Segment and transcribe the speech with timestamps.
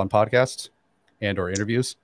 [0.00, 0.70] on podcasts
[1.20, 1.96] and or interviews?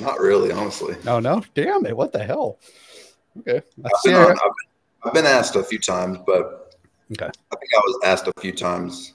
[0.00, 0.96] Not really, honestly.
[1.04, 1.42] No, no.
[1.54, 1.96] Damn it!
[1.96, 2.58] What the hell?
[3.40, 3.62] Okay.
[3.84, 4.46] I've been, on, I've, been,
[5.04, 6.74] I've been asked a few times, but
[7.12, 7.26] okay.
[7.26, 9.14] I think I was asked a few times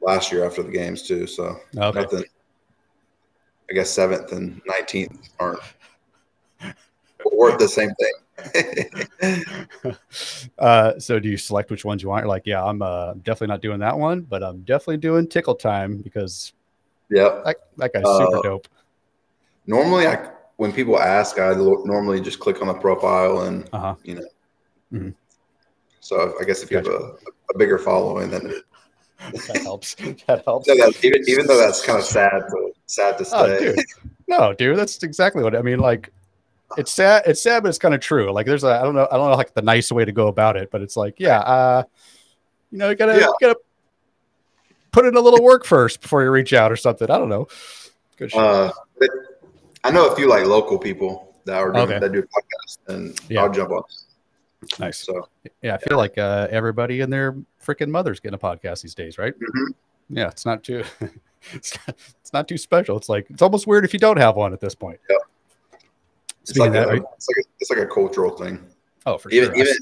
[0.00, 1.26] last year after the games too.
[1.26, 2.00] So okay.
[2.00, 2.24] nothing.
[3.70, 5.60] I guess seventh and nineteenth aren't
[7.32, 8.12] worth the same thing.
[10.58, 12.22] uh, so do you select which ones you want?
[12.22, 15.54] You're like, yeah, I'm uh, definitely not doing that one, but I'm definitely doing Tickle
[15.54, 16.52] Time because
[17.10, 18.68] yeah, that, that guy's super uh, dope.
[19.66, 23.94] Normally, I when people ask, I normally just click on the profile and uh-huh.
[24.04, 24.28] you know.
[24.92, 25.10] Mm-hmm.
[26.00, 26.92] So I guess if you gotcha.
[26.92, 28.64] have a, a bigger following, then it,
[29.46, 29.94] that helps.
[30.26, 30.68] That helps.
[30.68, 33.36] No, that, even even though that's kind of sad, to, sad to say.
[33.36, 33.78] Oh, dude.
[34.30, 35.78] No, dude, that's exactly what I mean.
[35.78, 36.12] Like,
[36.76, 37.22] it's sad.
[37.24, 38.30] It's sad, but it's kind of true.
[38.30, 40.28] Like, there's a I don't know I don't know like the nice way to go
[40.28, 41.82] about it, but it's like, yeah, uh,
[42.70, 43.26] you know, you gotta yeah.
[43.26, 43.58] you gotta
[44.98, 47.08] put in a little work first before you reach out or something.
[47.10, 47.46] I don't know.
[48.16, 48.40] Good shit.
[48.40, 48.72] Uh,
[49.84, 51.98] I know a few like local people that are doing okay.
[52.00, 53.42] that do podcasts, and yeah.
[53.42, 53.82] I'll jump on.
[54.80, 54.98] Nice.
[54.98, 55.28] So
[55.62, 55.96] yeah, I feel yeah.
[55.96, 59.34] like uh, everybody and their freaking mother's getting a podcast these days, right?
[59.34, 60.16] Mm-hmm.
[60.16, 60.82] Yeah, it's not too,
[61.52, 62.96] it's not, it's not too special.
[62.96, 64.98] It's like it's almost weird if you don't have one at this point.
[65.08, 65.16] Yeah.
[66.40, 67.02] It's like, that, a, right?
[67.14, 68.66] it's like a, it's like a cultural thing.
[69.06, 69.56] Oh, for even, sure.
[69.58, 69.74] Even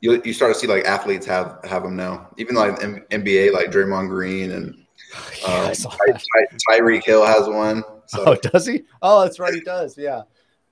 [0.00, 2.28] you you start to see like athletes have have them now.
[2.36, 4.74] Even like M- NBA, like Draymond Green and
[5.46, 7.82] um, Ty- Ty- Tyreek Hill has one.
[8.06, 8.24] So.
[8.24, 8.84] Oh, does he?
[9.02, 9.98] Oh, that's right, he does.
[9.98, 10.22] Yeah,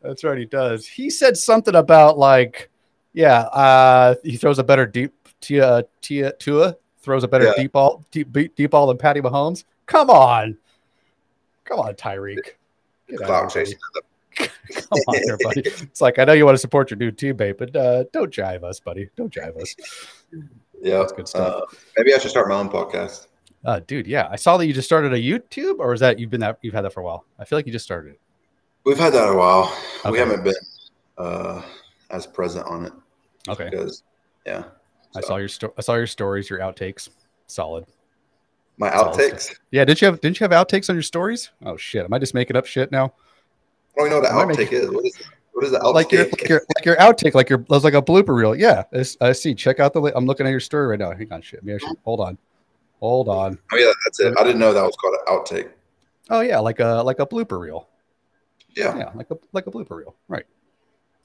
[0.02, 0.86] that's right, he does.
[0.86, 2.70] He said something about like,
[3.12, 7.55] yeah, uh, he throws a better deep Tia Tia Tua throws a better yeah.
[7.56, 9.64] deep ball deep deep ball than Patty Mahomes.
[9.86, 10.56] Come on,
[11.64, 12.52] come on, Tyreek.
[13.17, 13.78] Cloud chasing.
[14.74, 15.62] Come on, here, buddy.
[15.82, 18.64] It's like I know you want to support your new teammate, but uh, don't jive
[18.64, 19.08] us, buddy.
[19.16, 19.74] Don't jive us.
[20.82, 21.62] Yeah, that's good stuff.
[21.62, 23.28] Uh, maybe I should start my own podcast.
[23.64, 26.30] Uh, dude, yeah, I saw that you just started a YouTube, or is that you've
[26.30, 27.24] been that you've had that for a while?
[27.38, 28.20] I feel like you just started it.
[28.84, 29.74] We've had that a while.
[30.00, 30.10] Okay.
[30.10, 30.55] We haven't been
[31.16, 31.62] uh,
[32.10, 32.92] as present on it.
[33.48, 33.70] Okay.
[33.70, 34.02] Because
[34.46, 34.64] yeah,
[35.16, 37.08] I saw your sto- I saw your stories, your outtakes.
[37.46, 37.86] Solid.
[38.77, 39.55] My outtakes.
[39.70, 41.51] Yeah, did you have didn't you have outtakes on your stories?
[41.64, 43.14] Oh shit, am I just making up shit now?
[43.96, 44.90] I don't even know what the outtake is.
[44.90, 45.22] What is
[45.52, 45.94] what is the outtake?
[45.94, 48.56] Like your, like your like your outtake, like your it was like a blooper reel.
[48.56, 48.84] Yeah,
[49.20, 49.55] I see.
[49.55, 50.02] Check out the.
[50.16, 51.12] I'm looking at your story right now.
[51.12, 51.62] Hang on, shit.
[51.62, 52.36] Maybe I should, hold on,
[52.98, 53.58] hold on.
[53.72, 54.34] Oh yeah, that's it.
[54.38, 55.70] I didn't know that was called an outtake.
[56.30, 57.88] Oh yeah, like a like a blooper reel.
[58.74, 60.16] Yeah, yeah, like a like a blooper reel.
[60.27, 60.44] Right.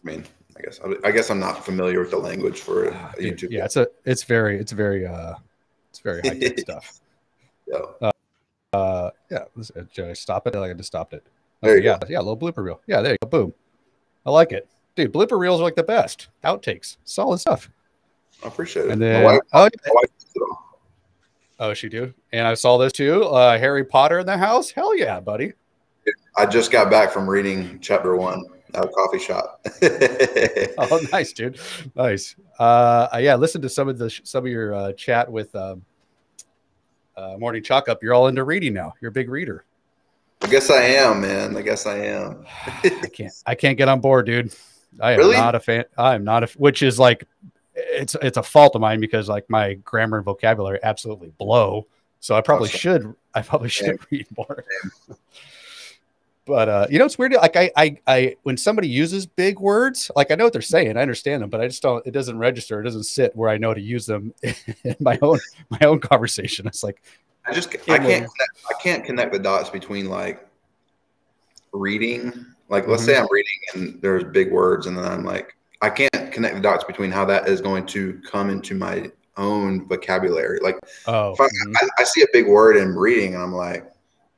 [0.04, 0.26] I mean,
[0.58, 3.50] I guess I guess I'm not familiar with the language for ah, YouTube.
[3.52, 5.34] Yeah, it's a it's very it's very uh
[5.90, 7.00] it's very high tech stuff.
[7.68, 7.80] Yeah.
[8.02, 8.12] Uh,
[8.74, 9.46] uh yeah.
[9.96, 10.56] Did I stop it?
[10.56, 11.26] I just stopped it.
[11.62, 12.08] There you yeah, go.
[12.10, 12.82] yeah, little blooper reel.
[12.88, 13.28] Yeah, there you go.
[13.28, 13.54] Boom.
[14.26, 15.14] I like it, dude.
[15.14, 16.30] Blooper reels are like the best.
[16.44, 17.70] Outtakes, solid stuff.
[18.44, 18.92] I appreciate it.
[18.92, 19.70] And then, wife, oh,
[21.60, 22.14] oh, she do.
[22.32, 23.26] And I saw this too.
[23.26, 24.72] Uh, Harry Potter in the house.
[24.72, 25.54] Hell yeah, buddy.
[26.38, 28.44] I just got back from reading chapter one
[28.74, 29.66] at a coffee shop.
[30.78, 31.60] oh, nice, dude.
[31.96, 32.36] Nice.
[32.58, 35.84] Uh, yeah, listen to some of the some of your uh, chat with um,
[37.18, 38.02] uh, Morning Chalk Up.
[38.02, 38.94] You're all into reading now.
[39.02, 39.66] You're a big reader.
[40.42, 41.58] I guess I am, man.
[41.58, 42.46] I guess I am.
[42.66, 43.34] I can't.
[43.46, 44.54] I can't get on board, dude.
[45.00, 45.36] I am really?
[45.36, 45.86] not a fan.
[45.98, 46.48] I am not a.
[46.58, 47.26] Which is like,
[47.76, 51.88] it's it's a fault of mine because like my grammar and vocabulary absolutely blow.
[52.20, 53.14] So I probably should.
[53.34, 54.66] I probably should read more.
[56.50, 57.34] But uh, you know, it's weird.
[57.34, 60.98] Like I, I, I, when somebody uses big words, like I know what they're saying,
[60.98, 62.06] I understand them, but I just don't.
[62.08, 62.82] It doesn't register.
[62.82, 65.40] It doesn't sit where I know to use them in my own
[65.70, 66.68] my own conversation.
[66.68, 67.04] It's like
[67.46, 68.32] I just I can't connect,
[68.70, 70.46] I can't connect the dots between like
[71.72, 72.48] reading.
[72.68, 73.12] Like let's mm-hmm.
[73.12, 76.62] say I'm reading and there's big words, and then I'm like I can't connect the
[76.62, 80.60] dots between how that is going to come into my own vocabulary.
[80.64, 81.74] Like oh, I, mm-hmm.
[81.76, 83.86] I, I see a big word in reading, and I'm like,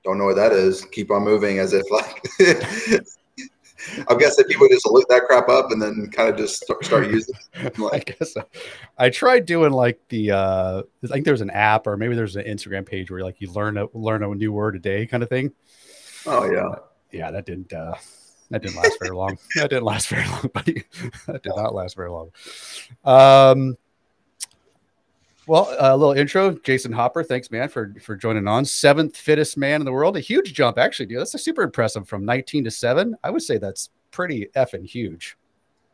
[0.03, 0.85] don't know what that is.
[0.85, 2.21] Keep on moving as if like
[4.07, 6.85] I guess if people just look that crap up and then kind of just start,
[6.85, 7.77] start using it.
[7.79, 8.43] Like, I guess so.
[8.97, 12.45] I tried doing like the uh I think there's an app or maybe there's an
[12.45, 15.29] Instagram page where like you learn a learn a new word a day kind of
[15.29, 15.51] thing.
[16.25, 16.67] Oh yeah.
[16.67, 16.79] Uh,
[17.11, 17.95] yeah, that didn't uh
[18.49, 19.37] that didn't last very long.
[19.55, 20.83] that didn't last very long, buddy.
[21.27, 22.29] that did not last very long.
[23.03, 23.77] Um
[25.51, 26.53] well, a little intro.
[26.53, 28.63] Jayson Hopper, thanks, man, for for joining on.
[28.63, 30.15] Seventh fittest man in the world.
[30.15, 31.19] A huge jump, actually, dude.
[31.19, 33.17] That's a super impressive from 19 to seven.
[33.21, 35.35] I would say that's pretty effing huge.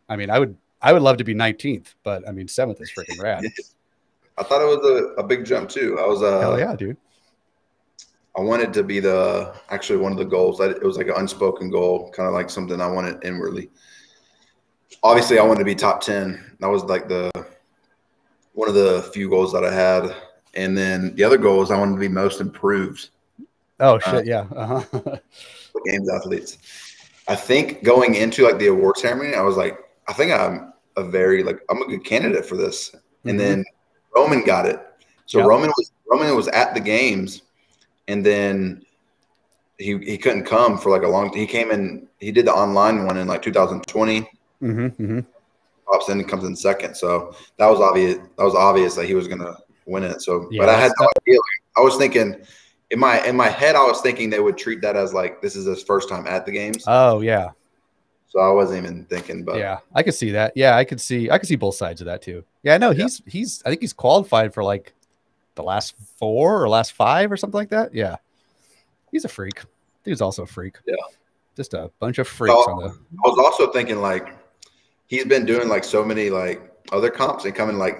[0.09, 2.91] I mean, I would I would love to be 19th, but I mean, seventh is
[2.95, 3.45] freaking rad.
[4.37, 4.85] I thought it was
[5.17, 5.97] a, a big jump too.
[5.99, 6.97] I was uh hell yeah, dude.
[8.37, 10.59] I wanted to be the actually one of the goals.
[10.59, 13.71] It was like an unspoken goal, kind of like something I wanted inwardly.
[15.01, 16.57] Obviously, I wanted to be top 10.
[16.59, 17.31] That was like the
[18.57, 20.15] one of the few goals that I had.
[20.55, 23.09] And then the other goal is I wanted to be most improved.
[23.79, 24.47] Oh shit, uh, yeah.
[24.55, 25.17] Uh-huh.
[25.85, 26.57] games athletes.
[27.27, 29.77] I think going into like the award ceremony, I was like,
[30.07, 32.89] I think I'm a very like I'm a good candidate for this.
[32.89, 33.29] Mm-hmm.
[33.29, 33.63] And then
[34.15, 34.83] Roman got it.
[35.27, 35.47] So yep.
[35.47, 37.43] Roman was Roman was at the games,
[38.07, 38.83] and then
[39.77, 41.31] he he couldn't come for like a long.
[41.31, 42.07] He came in.
[42.19, 44.21] He did the online one in like 2020.
[44.21, 45.19] Mm-hmm, mm-hmm.
[45.87, 46.95] Pops in and comes in second.
[46.95, 48.17] So that was obvious.
[48.37, 49.55] That was obvious that he was gonna
[49.85, 50.21] win it.
[50.21, 51.39] So, yeah, but I had no idea.
[51.77, 52.35] I was thinking
[52.91, 55.55] in my in my head, I was thinking they would treat that as like this
[55.55, 56.83] is his first time at the games.
[56.87, 57.49] Oh yeah.
[58.29, 60.53] So I wasn't even thinking, but yeah, I could see that.
[60.55, 62.43] Yeah, I could see I could see both sides of that too.
[62.63, 63.31] Yeah, no, he's yeah.
[63.31, 64.93] he's I think he's qualified for like
[65.55, 67.93] the last four or last five or something like that.
[67.93, 68.17] Yeah,
[69.11, 69.61] he's a freak.
[70.03, 70.77] He's also a freak.
[70.85, 70.95] Yeah,
[71.55, 72.89] just a bunch of freaks I, on the.
[72.89, 74.35] I was also thinking like
[75.07, 76.61] he's been doing like so many like
[76.91, 77.99] other comps and coming like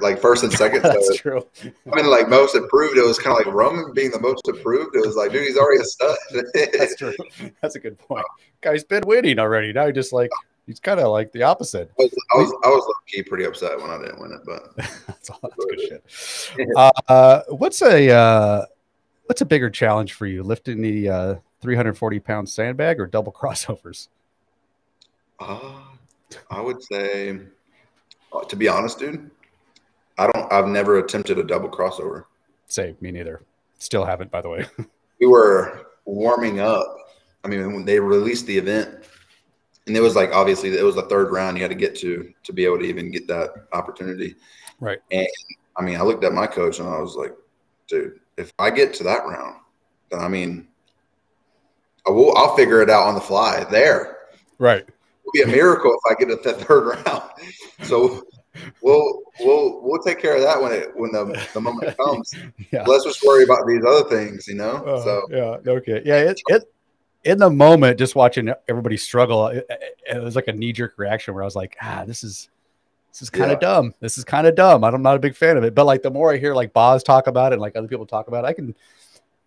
[0.00, 0.82] like first and second.
[0.82, 1.46] That's so, true.
[1.90, 4.96] I mean, like most approved, it was kind of like Roman being the most approved.
[4.96, 6.16] It was like, dude, he's already a stud.
[6.54, 7.14] That's true.
[7.60, 8.26] That's a good point.
[8.60, 9.72] Guy's been winning already.
[9.72, 10.30] Now he just like
[10.66, 11.90] he's kind of like the opposite.
[11.98, 14.76] I was, I was, I was key pretty upset when I didn't win it, but
[15.06, 15.40] that's all.
[15.42, 16.68] That's good shit.
[16.76, 18.66] Uh, what's a uh,
[19.26, 24.08] what's a bigger challenge for you, lifting the uh, 340 pound sandbag or double crossovers?
[25.38, 25.72] Uh,
[26.50, 27.38] I would say,
[28.32, 29.30] uh, to be honest, dude,
[30.18, 30.52] I don't.
[30.52, 32.24] I've never attempted a double crossover.
[32.66, 33.42] Say me neither.
[33.78, 34.66] Still haven't, by the way.
[35.20, 36.96] we were warming up.
[37.44, 39.04] I mean, when they released the event,
[39.86, 42.32] and it was like obviously it was the third round you had to get to
[42.44, 44.36] to be able to even get that opportunity.
[44.80, 45.00] Right.
[45.10, 45.26] And
[45.76, 47.32] I mean, I looked at my coach and I was like,
[47.88, 49.56] dude, if I get to that round,
[50.10, 50.68] then I mean,
[52.06, 52.36] I will.
[52.36, 54.18] I'll figure it out on the fly there.
[54.58, 54.84] Right.
[55.32, 57.22] Be a miracle if I get to the third round.
[57.82, 58.22] So
[58.80, 62.32] we'll we'll we'll take care of that when it when the, the moment comes.
[62.70, 62.84] yeah.
[62.84, 64.76] Let's just worry about these other things, you know.
[64.76, 66.30] Uh, so yeah, okay, yeah.
[66.30, 66.72] It it
[67.24, 69.66] in the moment, just watching everybody struggle, it,
[70.06, 72.48] it was like a knee jerk reaction where I was like, ah, this is
[73.10, 73.68] this is kind of yeah.
[73.68, 73.94] dumb.
[74.00, 74.84] This is kind of dumb.
[74.84, 75.74] I'm not a big fan of it.
[75.74, 78.06] But like the more I hear like Boz talk about it and like other people
[78.06, 78.74] talk about it, I can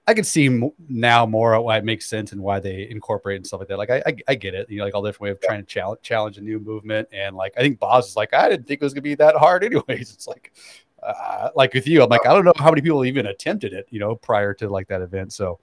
[0.08, 3.60] I can see now more why it makes sense and why they incorporate and stuff
[3.60, 3.78] like that.
[3.78, 5.66] Like I, I, I get it, you know, like all different way of trying to
[5.66, 7.08] challenge, challenge a new movement.
[7.12, 9.36] And like I think Boz is like, I didn't think it was gonna be that
[9.36, 10.14] hard, anyways.
[10.14, 10.54] It's like,
[11.02, 13.88] uh, like with you, I'm like, I don't know how many people even attempted it,
[13.90, 15.34] you know, prior to like that event.
[15.34, 15.60] So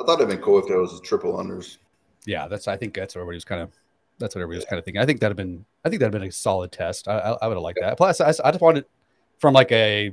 [0.00, 1.76] I thought it'd been cool if there was a triple unders.
[2.24, 3.70] Yeah, that's I think that's what everybody was kind of
[4.18, 5.02] that's what everybody was kind of thinking.
[5.02, 7.06] I think that'd have been I think that'd have been a solid test.
[7.06, 7.98] I, I, I would have liked that.
[7.98, 8.86] Plus, I, I just wanted
[9.38, 10.10] from like a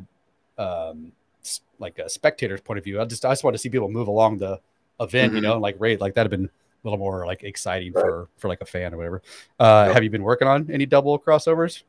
[0.57, 1.13] um
[1.79, 3.01] like a spectator's point of view.
[3.01, 4.59] I just I just want to see people move along the
[4.99, 5.35] event, mm-hmm.
[5.38, 8.01] you know, like rate like that'd have been a little more like exciting right.
[8.01, 9.21] for for like a fan or whatever.
[9.59, 9.95] Uh, yep.
[9.95, 11.83] Have you been working on any double crossovers?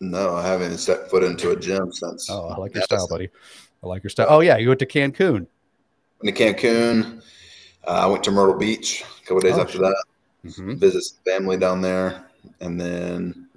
[0.00, 2.28] No, I haven't set foot into a gym since.
[2.30, 3.30] Oh, I like your style, buddy.
[3.82, 4.26] I like your style.
[4.28, 5.46] Oh yeah, you went to Cancun.
[6.22, 7.22] Went to Cancun.
[7.86, 10.04] Uh, I went to Myrtle Beach a couple days oh, after that.
[10.44, 10.74] Mm-hmm.
[10.74, 12.26] Visit family down there,
[12.60, 13.48] and then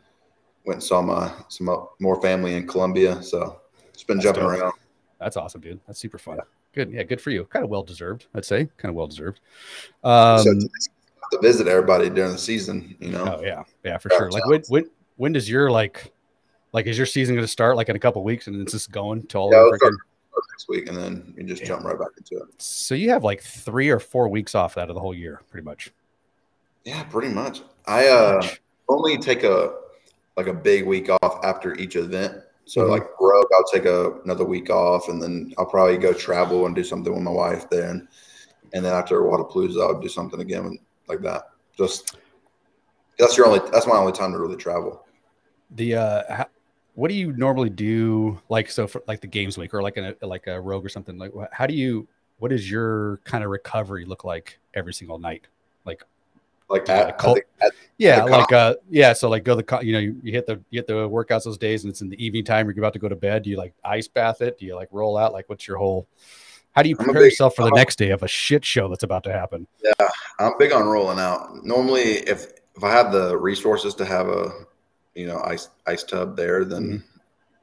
[0.66, 1.70] went and saw my some
[2.00, 3.22] more family in Colombia.
[3.22, 3.60] So
[3.94, 4.52] just been That's jumping dope.
[4.52, 4.74] around.
[5.20, 5.80] That's awesome, dude.
[5.86, 6.40] That's super fun.
[6.74, 6.92] Good.
[6.92, 7.46] Yeah, good for you.
[7.46, 8.70] Kind of well deserved, I'd say.
[8.78, 9.40] Kind of well deserved.
[10.04, 10.54] Um, so
[11.32, 13.38] to visit everybody during the season, you know.
[13.40, 14.32] Oh yeah, yeah, for sure.
[14.32, 16.12] Like when when when does your like
[16.72, 18.92] like is your season going to start like in a couple weeks and it's just
[18.92, 19.96] going to all yeah, freaking...
[20.52, 21.70] next week and then you just yeah.
[21.70, 22.62] jump right back into it.
[22.62, 25.66] So you have like three or four weeks off out of the whole year, pretty
[25.66, 25.92] much.
[26.86, 27.62] Yeah, pretty much.
[27.86, 28.48] I uh
[28.88, 29.74] only take a
[30.38, 34.46] like a big week off after each event so like Rogue, I'll take a, another
[34.46, 38.08] week off, and then I'll probably go travel and do something with my wife then.
[38.74, 41.46] And then after Wodapalooza, I'll do something again like that.
[41.76, 42.18] Just
[43.18, 45.04] that's your only that's my only time to really travel.
[45.72, 46.46] The uh, how,
[46.94, 48.40] what do you normally do?
[48.50, 51.18] Like so for like the games week or like a like a Rogue or something.
[51.18, 52.08] Like how do you?
[52.38, 55.48] What does your kind of recovery look like every single night?
[55.86, 56.04] Like
[56.70, 59.14] like at, at, the, at yeah, like uh, yeah.
[59.14, 61.58] So like go the you know you, you, hit the you hit the workouts those
[61.58, 62.68] days, and it's in the evening time.
[62.68, 63.44] You're about to go to bed.
[63.44, 64.60] Do you like ice bath it?
[64.60, 65.34] Do you like roll out?
[65.34, 66.08] Like what's your whole?
[66.74, 69.04] How do you prepare big, yourself for the next day of a shit show that's
[69.04, 69.68] about to happen?
[69.84, 70.08] Yeah,
[70.38, 71.66] I'm big on rolling out.
[71.66, 74.52] Normally, if if I have the resources to have a
[75.16, 77.04] you know ice ice tub there, then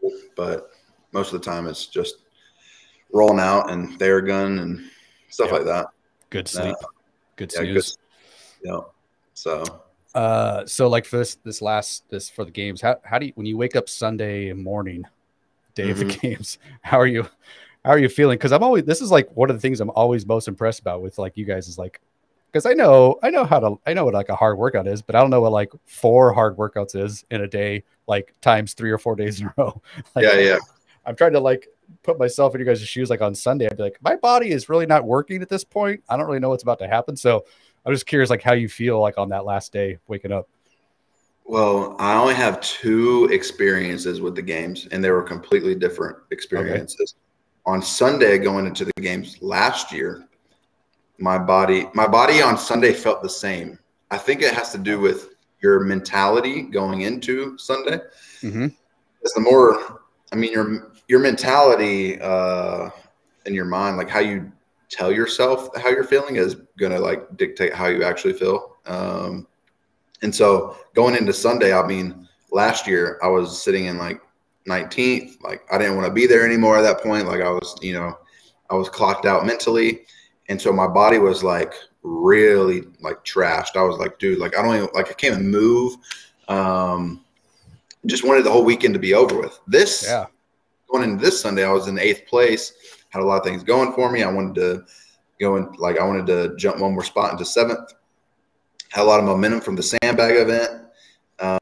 [0.02, 0.16] mm-hmm.
[0.36, 0.70] but
[1.12, 2.16] most of the time it's just
[3.12, 4.90] rolling out and Theragun and
[5.28, 5.86] stuff like that.
[6.30, 6.74] Good sleep.
[6.82, 6.86] Uh,
[7.36, 7.84] good yeah, Good,
[8.64, 8.80] yeah.
[9.36, 9.82] So,
[10.14, 13.32] uh, so like for this this last this for the games, how how do you
[13.34, 15.04] when you wake up Sunday morning,
[15.74, 15.92] day mm-hmm.
[15.92, 16.26] of the mm-hmm.
[16.26, 17.28] games, how are you?
[17.84, 18.38] How are you feeling?
[18.38, 21.02] Because I'm always this is like one of the things I'm always most impressed about
[21.02, 22.00] with like you guys is like
[22.50, 25.02] because I know I know how to I know what like a hard workout is,
[25.02, 28.72] but I don't know what like four hard workouts is in a day, like times
[28.72, 29.82] three or four days in a row.
[30.14, 30.58] like, yeah, yeah.
[31.04, 31.68] I'm trying to like
[32.02, 34.70] put myself in you guys' shoes, like on Sunday, I'd be like, my body is
[34.70, 36.02] really not working at this point.
[36.08, 37.16] I don't really know what's about to happen.
[37.16, 37.44] So
[37.86, 40.48] I'm just curious, like how you feel like on that last day waking up.
[41.44, 47.14] Well, I only have two experiences with the games, and they were completely different experiences.
[47.16, 47.72] Okay.
[47.72, 50.26] On Sunday, going into the games last year,
[51.18, 53.78] my body, my body on Sunday felt the same.
[54.10, 58.00] I think it has to do with your mentality going into Sunday.
[58.42, 58.66] Mm-hmm.
[59.22, 60.02] It's the more,
[60.32, 62.90] I mean, your your mentality uh,
[63.46, 64.50] in your mind, like how you
[64.88, 68.76] tell yourself how you're feeling, is going to like dictate how you actually feel.
[68.86, 69.46] Um,
[70.22, 74.20] and so going into Sunday, I mean, last year I was sitting in like
[74.68, 75.42] 19th.
[75.42, 77.26] Like I didn't want to be there anymore at that point.
[77.26, 78.16] Like I was, you know,
[78.70, 80.02] I was clocked out mentally.
[80.48, 83.76] And so my body was like really like trashed.
[83.76, 85.96] I was like, dude, like I don't even like I can't even move.
[86.48, 87.22] Um
[88.06, 89.58] just wanted the whole weekend to be over with.
[89.66, 90.26] This yeah.
[90.88, 92.72] going into this Sunday, I was in eighth place,
[93.16, 94.22] had a lot of things going for me.
[94.22, 94.84] I wanted to
[95.40, 97.92] go and like I wanted to jump one more spot into seventh
[98.90, 100.82] had a lot of momentum from the sandbag event.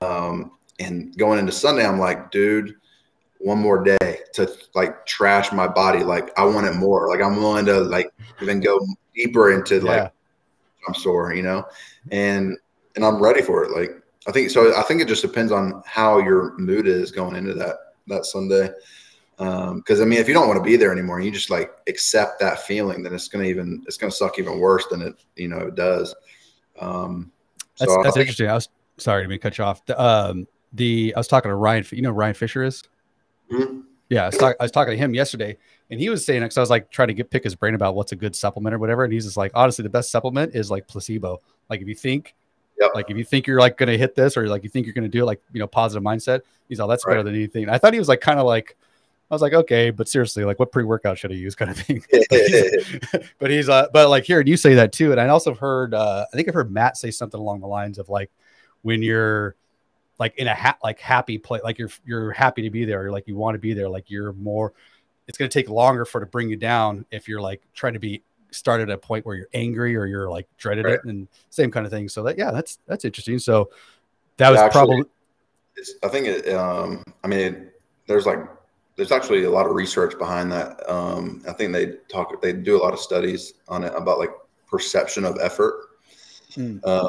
[0.01, 2.75] Um, and going into Sunday, I'm like, dude,
[3.39, 6.05] one more day to like trash my body.
[6.05, 7.09] Like I want it more.
[7.09, 8.79] Like I'm willing to like even go
[9.15, 10.09] deeper into like yeah.
[10.87, 11.65] I'm sore, you know,
[12.11, 12.57] and
[12.95, 13.73] and I'm ready for it.
[13.73, 13.91] Like
[14.27, 14.77] I think so.
[14.77, 18.71] I think it just depends on how your mood is going into that that Sunday.
[19.37, 21.51] Because um, I mean, if you don't want to be there anymore, and you just
[21.51, 25.15] like accept that feeling, then it's gonna even it's gonna suck even worse than it
[25.37, 26.15] you know it does.
[26.79, 27.33] Um,
[27.75, 28.49] so that's, that's interesting.
[28.49, 29.85] I was sorry to be cut you off.
[29.87, 31.85] The, um, the I was talking to Ryan.
[31.91, 32.83] You know Ryan Fisher is.
[33.51, 33.81] Mm-hmm.
[34.11, 35.57] Yeah, I was, talk, I was, talking to him yesterday,
[35.91, 37.95] and he was saying because I was like trying to get pick his brain about
[37.95, 40.71] what's a good supplement or whatever, and he's just like, honestly, the best supplement is
[40.71, 41.41] like placebo.
[41.71, 42.35] Like if you think,
[42.79, 42.95] yep.
[42.95, 45.09] like if you think you're like gonna hit this, or like you think you're gonna
[45.09, 46.43] do it, like you know, positive mindset.
[46.69, 47.15] He's all that's right.
[47.15, 47.69] better than anything.
[47.69, 48.77] I thought he was like kind of like
[49.31, 52.05] I was like, okay, but seriously, like what pre-workout should I use kind of thing.
[53.39, 55.13] but he's uh but like here you say that too.
[55.13, 57.99] And I also heard uh I think I've heard Matt say something along the lines
[57.99, 58.31] of like
[58.83, 59.57] when you're
[60.19, 63.11] like in a ha- like happy place, like you're you're happy to be there, or
[63.11, 64.73] like you want to be there, like you're more
[65.27, 68.23] it's gonna take longer for to bring you down if you're like trying to be
[68.51, 70.95] started at a point where you're angry or you're like dreaded right.
[70.95, 72.09] it and same kind of thing.
[72.09, 73.39] So that yeah, that's that's interesting.
[73.39, 73.71] So
[74.37, 75.05] that was Actually, probably
[76.03, 78.39] I think it um I mean it, there's like
[78.97, 80.89] there's actually a lot of research behind that.
[80.89, 84.31] Um, I think they talk, they do a lot of studies on it about like
[84.67, 85.89] perception of effort
[86.53, 86.81] mm.
[86.85, 87.09] uh,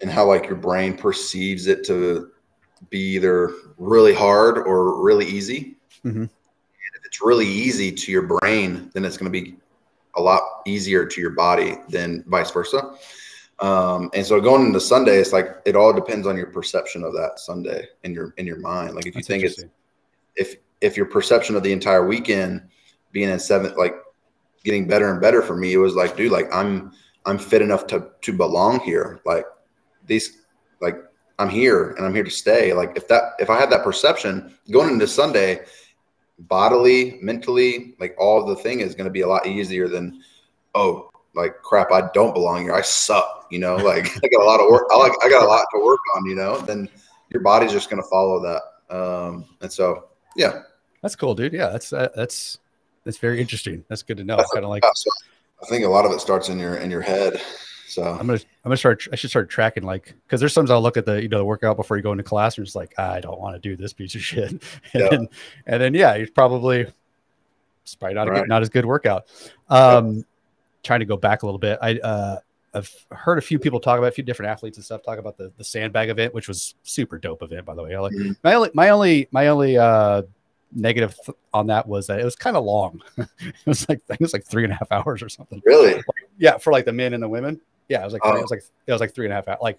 [0.00, 2.30] and how like your brain perceives it to
[2.90, 5.76] be either really hard or really easy.
[6.04, 6.22] Mm-hmm.
[6.22, 9.56] if it's really easy to your brain, then it's going to be
[10.14, 12.94] a lot easier to your body than vice versa.
[13.58, 17.12] Um, and so going into Sunday, it's like it all depends on your perception of
[17.14, 18.94] that Sunday in your in your mind.
[18.94, 19.64] Like if you That's think it's
[20.36, 22.62] if if your perception of the entire weekend
[23.12, 23.94] being in seventh, like
[24.64, 26.92] getting better and better for me, it was like, dude, like I'm
[27.26, 29.20] I'm fit enough to to belong here.
[29.24, 29.44] Like
[30.06, 30.42] these,
[30.80, 30.96] like
[31.38, 32.72] I'm here and I'm here to stay.
[32.72, 35.64] Like if that if I had that perception going into Sunday,
[36.38, 40.22] bodily, mentally, like all the thing is going to be a lot easier than
[40.74, 42.74] oh like crap, I don't belong here.
[42.74, 43.46] I suck.
[43.50, 44.86] You know, like I got a lot of work.
[44.90, 46.26] I like I got a lot to work on.
[46.26, 46.88] You know, then
[47.30, 48.94] your body's just going to follow that.
[48.94, 50.62] Um, and so yeah,
[51.02, 51.52] that's cool, dude.
[51.52, 52.58] Yeah, that's uh, that's
[53.04, 53.84] that's very interesting.
[53.88, 54.36] That's good to know.
[54.52, 57.40] Kind of like I think a lot of it starts in your in your head.
[57.86, 59.06] So I'm gonna I'm gonna start.
[59.12, 61.44] I should start tracking like because there's sometimes I'll look at the you know the
[61.44, 63.92] workout before you go into class and it's like I don't want to do this
[63.92, 64.50] piece of shit.
[64.52, 64.62] and,
[64.94, 65.08] yeah.
[65.08, 65.28] then,
[65.66, 66.86] and then yeah, you're probably
[67.82, 68.38] it's probably not right.
[68.38, 69.26] a good, not as good workout.
[69.70, 70.22] Um, yeah.
[70.82, 72.36] Trying to go back a little bit, I uh,
[72.74, 75.38] I've heard a few people talk about a few different athletes and stuff talk about
[75.38, 77.98] the the sandbag event, which was super dope event by the way.
[77.98, 78.32] Like mm-hmm.
[78.44, 80.22] my only my only my only uh
[80.72, 83.00] negative th- on that was that it was kind of long.
[83.16, 83.28] it
[83.66, 85.62] was like I think it was like three and a half hours or something.
[85.64, 85.94] Really?
[85.94, 86.04] Like,
[86.38, 87.60] yeah, for like the men and the women.
[87.88, 88.36] Yeah, it was like oh.
[88.36, 89.58] it was like it was like three and a half hours.
[89.62, 89.78] Like,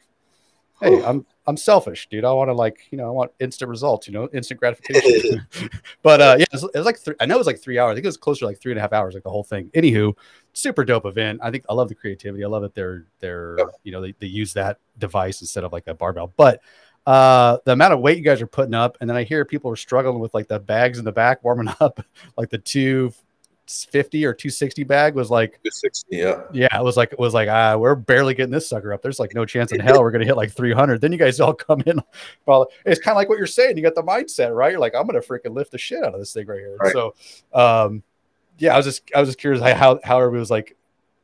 [0.81, 2.25] hey, I'm I'm selfish, dude.
[2.25, 5.45] I want to like you know I want instant results, you know, instant gratification.
[6.01, 7.77] but uh, yeah, it was, it was like th- I know it was like three
[7.77, 7.91] hours.
[7.91, 9.43] I think it was closer to like three and a half hours, like the whole
[9.43, 9.69] thing.
[9.75, 10.15] Anywho,
[10.53, 11.39] super dope event.
[11.43, 12.43] I think I love the creativity.
[12.43, 15.87] I love that they're they're you know they, they use that device instead of like
[15.87, 16.61] a barbell, but
[17.09, 19.71] uh, the amount of weight you guys are putting up, and then I hear people
[19.71, 22.05] are struggling with like the bags in the back warming up,
[22.37, 23.11] like the two
[23.65, 27.33] fifty or two sixty bag was like 260, yeah, yeah, it was like it was
[27.33, 29.01] like ah, we're barely getting this sucker up.
[29.01, 31.01] There's like no chance in hell we're gonna hit like three hundred.
[31.01, 31.99] Then you guys all come in.
[32.45, 33.75] Well, it's kind of like what you're saying.
[33.75, 34.69] You got the mindset, right?
[34.69, 36.77] You're like, I'm gonna freaking lift the shit out of this thing right here.
[36.79, 36.93] Right.
[36.93, 37.15] So,
[37.55, 38.03] um,
[38.59, 40.77] yeah, I was just I was just curious how how everybody was like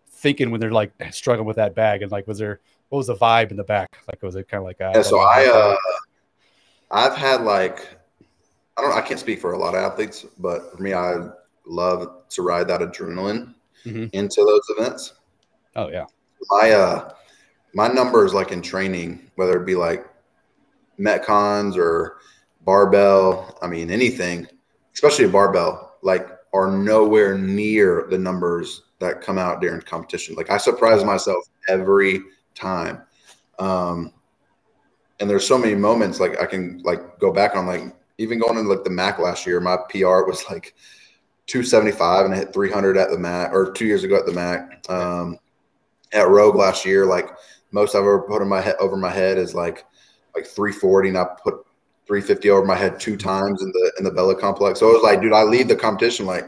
[0.09, 3.15] thinking when they're like struggling with that bag and like was there what was the
[3.15, 3.97] vibe in the back?
[4.07, 4.79] Like, was it kind of like?
[4.81, 5.75] Uh, yeah, so I, uh,
[6.91, 7.97] I've had like,
[8.77, 11.29] I don't, I can't speak for a lot of athletes, but for me, I,
[11.67, 13.53] love to ride that adrenaline
[13.85, 14.09] Mhm.
[14.13, 15.13] into those events.
[15.75, 16.05] Oh yeah.
[16.51, 17.11] My uh
[17.73, 20.07] my numbers like in training, whether it be like
[20.99, 22.17] metcons or
[22.61, 24.47] barbell, I mean anything,
[24.93, 30.35] especially a barbell, like are nowhere near the numbers that come out during competition.
[30.35, 32.21] Like I surprise myself every
[32.55, 33.01] time.
[33.59, 34.11] Um
[35.19, 38.57] and there's so many moments like I can like go back on like even going
[38.57, 40.73] into like the MAC last year, my PR was like
[41.47, 44.89] 275 and I hit 300 at the MAC or two years ago at the MAC.
[44.89, 45.37] Um,
[46.13, 47.29] at Rogue last year, like
[47.71, 49.85] most I've ever put in my head over my head is like
[50.33, 51.65] like 340 and I put
[52.07, 54.79] 350 over my head two times in the in the Bella complex.
[54.79, 56.45] So it was like, dude, I leave the competition like,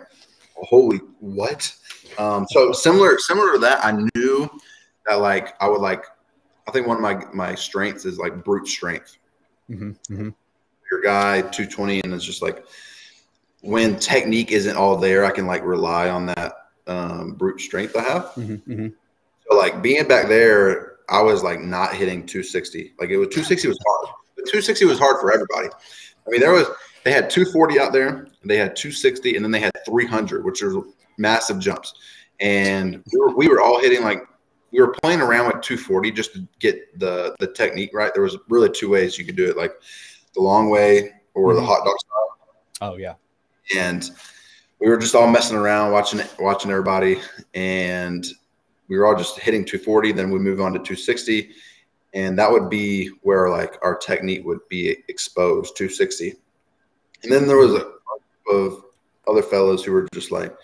[0.55, 1.73] holy what?
[2.17, 4.49] Um, so similar similar to that, I knew
[5.07, 6.05] that like I would like
[6.67, 9.17] I think one of my my strengths is like brute strength.
[9.67, 10.29] hmm hmm
[10.91, 12.65] Your guy 220 and it's just like
[13.61, 16.53] when technique isn't all there, I can like rely on that
[16.85, 18.25] um, brute strength I have.
[18.33, 18.87] hmm hmm
[19.49, 22.93] So like being back there, I was like not hitting 260.
[22.99, 24.15] Like it was 260 was hard.
[24.35, 25.69] But 260 was hard for everybody.
[26.25, 26.67] I mean, there was
[27.03, 30.73] they had 240 out there, they had 260, and then they had 300, which are
[31.17, 31.93] massive jumps.
[32.39, 34.21] And we were, we were all hitting like
[34.77, 38.13] we were playing around with 240 just to get the the technique right.
[38.13, 39.73] There was really two ways you could do it, like
[40.35, 41.65] the long way or the Mhm.
[41.65, 43.15] hot dog style Oh yeah.
[43.75, 44.09] and
[44.79, 47.19] we were just all messing around watching watching everybody
[47.55, 48.27] and
[48.87, 51.49] we were all just hitting 240 then we move on to 260
[52.13, 56.35] and that would be where like our technique would be exposed 260
[57.23, 58.01] and then there was a group
[58.51, 58.83] of
[59.27, 60.55] other fellows who were just like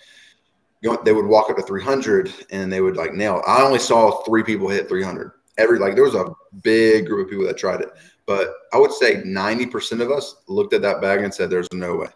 [0.84, 3.44] you know, they would walk up to 300 and they would like nail it.
[3.48, 7.30] i only saw three people hit 300 every like there was a big group of
[7.32, 7.90] people that tried it
[8.26, 11.96] but i would say 90% of us looked at that bag and said there's no
[11.96, 12.08] way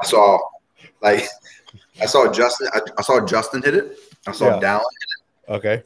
[0.00, 0.38] I saw
[1.02, 1.24] like
[2.00, 3.98] I saw Justin I, I saw Justin hit it.
[4.26, 4.60] I saw Yeah.
[4.60, 5.82] Dallin Okay.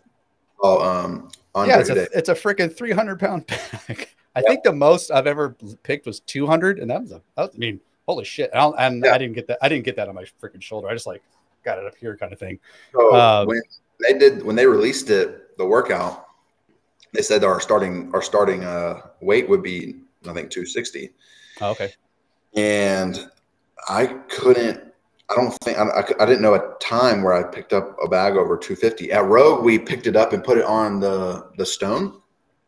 [0.61, 4.09] saw um Yeah, it's a it's a freaking 300 pound bag.
[4.37, 7.21] I think the most I've ever picked was 200, and that was a.
[7.37, 8.49] That was, I mean, holy shit!
[8.55, 9.13] And Yeah.
[9.13, 9.59] I didn't get that.
[9.61, 10.89] I didn't get that on my freaking shoulder.
[10.89, 11.23] I just like
[11.65, 12.59] got it up here, kind of thing.
[12.93, 13.61] So um, when
[14.01, 16.27] they did when they released it, the workout,
[17.13, 19.97] they said our starting our starting uh weight would be
[20.29, 21.11] I think 260.
[21.61, 21.93] Oh, okay.
[22.55, 23.31] And
[23.89, 24.93] I couldn't
[25.31, 28.09] I don't think I, I, I didn't know a time where I picked up a
[28.09, 29.13] bag over 250.
[29.13, 32.21] At Rogue, we picked it up and put it on the the stone.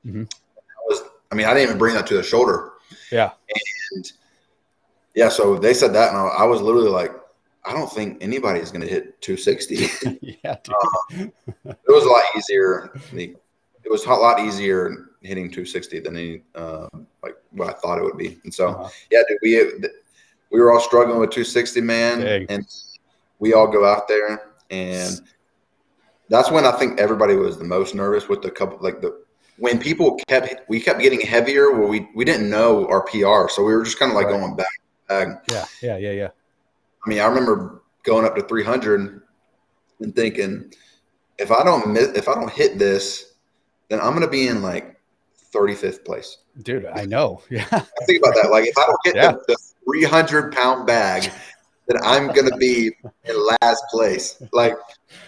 [0.07, 0.29] Mhm.
[0.31, 2.73] That was I mean, I didn't even bring that to the shoulder.
[3.11, 3.31] Yeah.
[3.95, 4.13] And
[5.15, 7.13] yeah, so they said that, and I, I was literally like,
[7.65, 9.75] I don't think anybody's going to hit 260.
[9.77, 10.57] it yeah.
[10.65, 11.33] Dude.
[11.89, 12.91] was a lot easier.
[13.13, 16.89] It was a lot easier hitting 260 than any, uh,
[17.23, 18.39] like what I thought it would be.
[18.45, 18.89] And so, Uh-huh.
[19.11, 19.89] yeah, dude, we
[20.51, 22.47] we were all struggling with 260, man, Dang.
[22.49, 22.67] and
[23.39, 25.21] we all go out there, and
[26.29, 29.23] that's when I think everybody was the most nervous with the couple, like the
[29.59, 31.71] when people kept we kept getting heavier.
[31.73, 34.41] Well, we we didn't know our PR, so we were just kind of like Right.
[34.41, 34.67] going back.
[35.09, 35.45] back.
[35.51, 35.65] Yeah.
[35.81, 35.97] Yeah.
[35.99, 36.11] Yeah.
[36.13, 36.29] Yeah.
[37.05, 39.23] I mean, I remember going up to 300
[40.01, 40.73] and thinking,
[41.39, 43.35] if I don't miss, if I don't hit this,
[43.89, 44.97] then I'm going to be in like
[45.55, 46.39] 35th place.
[46.63, 47.43] Dude, I know.
[47.51, 47.67] Yeah.
[47.73, 48.51] I think about that.
[48.51, 49.33] Like, if I don't hit Yeah.
[49.33, 51.31] the, the 300 pound bag,
[51.89, 52.93] then I'm going to be
[53.25, 54.41] in last place.
[54.53, 54.75] Like,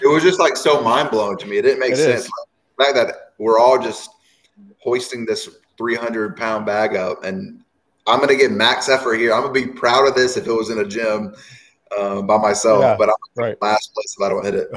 [0.00, 1.58] it was just like so mind blowing to me.
[1.58, 2.24] It didn't make It sense.
[2.24, 2.30] is.
[2.78, 4.10] The fact that we're all just
[4.80, 7.60] hoisting this 300 pound bag up and
[8.06, 9.32] I'm going to get max effort here.
[9.32, 11.34] I'm going to be proud of this if it was in a gym
[11.98, 12.96] uh, by myself, Yeah.
[12.96, 13.60] but I'm Right.
[13.62, 14.68] last place if I don't hit it.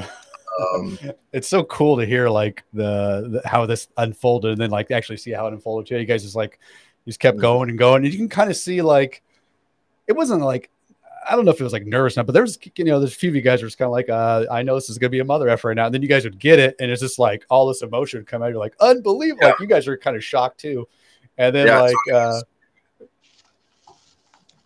[0.74, 0.98] Um,
[1.32, 5.18] It's so cool to hear like the, the how this unfolded and then like actually
[5.18, 5.98] see how it unfolded too.
[5.98, 6.58] You guys just like
[7.06, 7.42] just kept Mhm.
[7.42, 9.22] going and going, and you can kind of see like
[10.06, 10.70] it wasn't like
[11.28, 13.12] I don't know if it was like nervous enough, but there was you know there's
[13.12, 14.96] a few of you guys were just kind of like uh, I know this is
[14.98, 16.90] gonna be a mother effort right now, and then you guys would get it, and
[16.90, 18.48] it's just like all this emotion would come out.
[18.48, 19.48] You're like unbelievable, Yeah.
[19.50, 20.88] like you guys are kind of shocked too,
[21.36, 22.40] and then Yeah, like uh,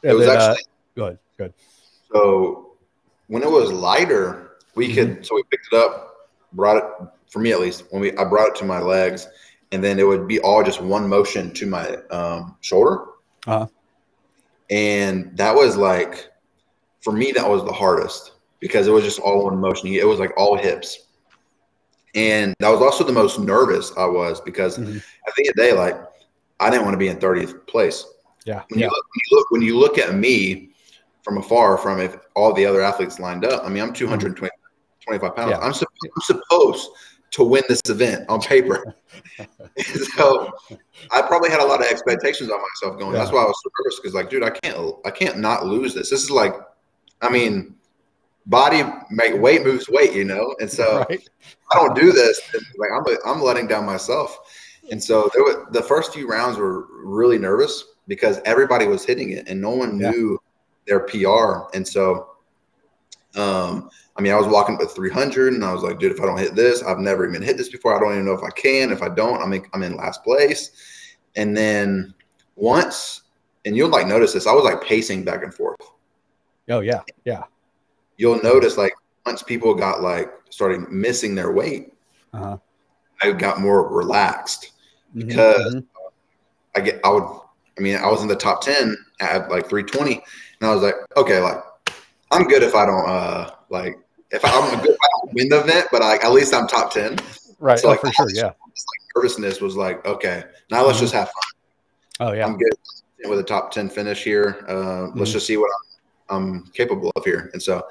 [0.02, 0.64] it was then, uh, actually
[0.96, 1.54] go ahead, go ahead.
[2.14, 2.76] So
[3.28, 4.94] when it was lighter, we Mm-hmm.
[4.94, 6.14] could so we picked it up,
[6.52, 6.84] brought it
[7.30, 9.26] for me at least when we I brought it to my legs,
[9.72, 13.04] and then it would be all just one motion to my um, shoulder,
[13.46, 13.66] Uh-huh.
[14.70, 16.28] and that was like
[17.02, 19.88] for me that was the hardest because it was just all one motion.
[19.88, 20.98] It was like all hips,
[22.14, 25.02] and that was also the most nervous I was because Mhm.
[25.26, 25.96] at the end of the day, like
[26.60, 28.04] I didn't want to be in 30th place.
[28.44, 30.71] Yeah, When yeah, you look, when you look when you look at me
[31.22, 34.06] from afar, from if all the other athletes lined up, I mean, I'm mm-hmm.
[34.06, 34.50] 220,
[35.04, 35.50] 25 pounds.
[35.50, 35.58] Yeah.
[35.58, 36.90] I'm, sup- I'm supposed
[37.32, 38.94] to win this event on paper.
[40.16, 40.52] so
[41.10, 43.12] I probably had a lot of expectations on myself going.
[43.12, 45.94] That's why I was so nervous because, like, dude, I can't, I can't not lose
[45.94, 46.10] this.
[46.10, 46.54] This is like,
[47.22, 47.74] I mean,
[48.46, 50.54] body make weight moves weight, you know.
[50.60, 51.28] And so Right.
[51.72, 52.40] I don't do this.
[52.76, 54.38] Like I'm, I'm letting down myself.
[54.90, 59.30] And so there were, the first few rounds were really nervous because everybody was hitting
[59.30, 60.10] it and no one Yeah.
[60.10, 60.38] knew
[60.86, 61.74] their PR.
[61.74, 62.30] And so,
[63.36, 66.20] um, I mean, I was walking up at 300 and I was like, dude, if
[66.20, 67.96] I don't hit this, I've never even hit this before.
[67.96, 68.92] I don't even know if I can.
[68.92, 70.70] If I don't, I'm in, I'm in last place.
[71.36, 72.12] And then
[72.56, 73.22] once,
[73.64, 75.80] and you'll like notice this, I was like pacing back and forth.
[76.68, 77.44] Oh yeah, yeah.
[78.18, 78.92] You'll notice like
[79.24, 81.92] once people got like started missing their weight,
[82.34, 82.58] Uh-huh.
[83.22, 84.72] I got more relaxed.
[85.16, 85.86] Mhm, Because- mhm.
[86.74, 87.24] I get, I would,
[87.78, 90.22] I mean, I was in the top 10 at like 320.
[90.62, 91.56] And I was like, okay, like,
[92.30, 93.98] I'm good if I don't, uh, like,
[94.30, 96.68] if I, I'm good if I don't win the event, but like, at least I'm
[96.68, 97.16] top 10.
[97.58, 97.80] right.
[97.80, 98.28] so, oh, like, for sure.
[98.32, 98.52] Yeah.
[99.16, 101.00] Nervousness was like, okay, now let's Mhm.
[101.02, 102.28] just have fun.
[102.28, 102.46] Oh yeah.
[102.46, 102.72] I'm good
[103.28, 104.64] with a top 10 finish here.
[104.68, 105.32] Uh, let's Mhm.
[105.32, 105.68] just see what
[106.30, 107.50] I'm, I'm capable of here.
[107.54, 107.82] And so,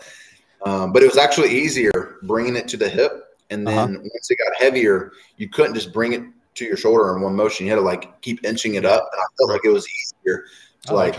[0.66, 3.12] um, but it was actually easier bringing it to the hip.
[3.50, 4.00] And then Uh-huh.
[4.02, 6.24] once it got heavier, you couldn't just bring it
[6.56, 7.66] to your shoulder in one motion.
[7.66, 9.10] You had to like keep inching it up.
[9.12, 10.46] And I felt like it was easier
[10.88, 11.16] to Oh, like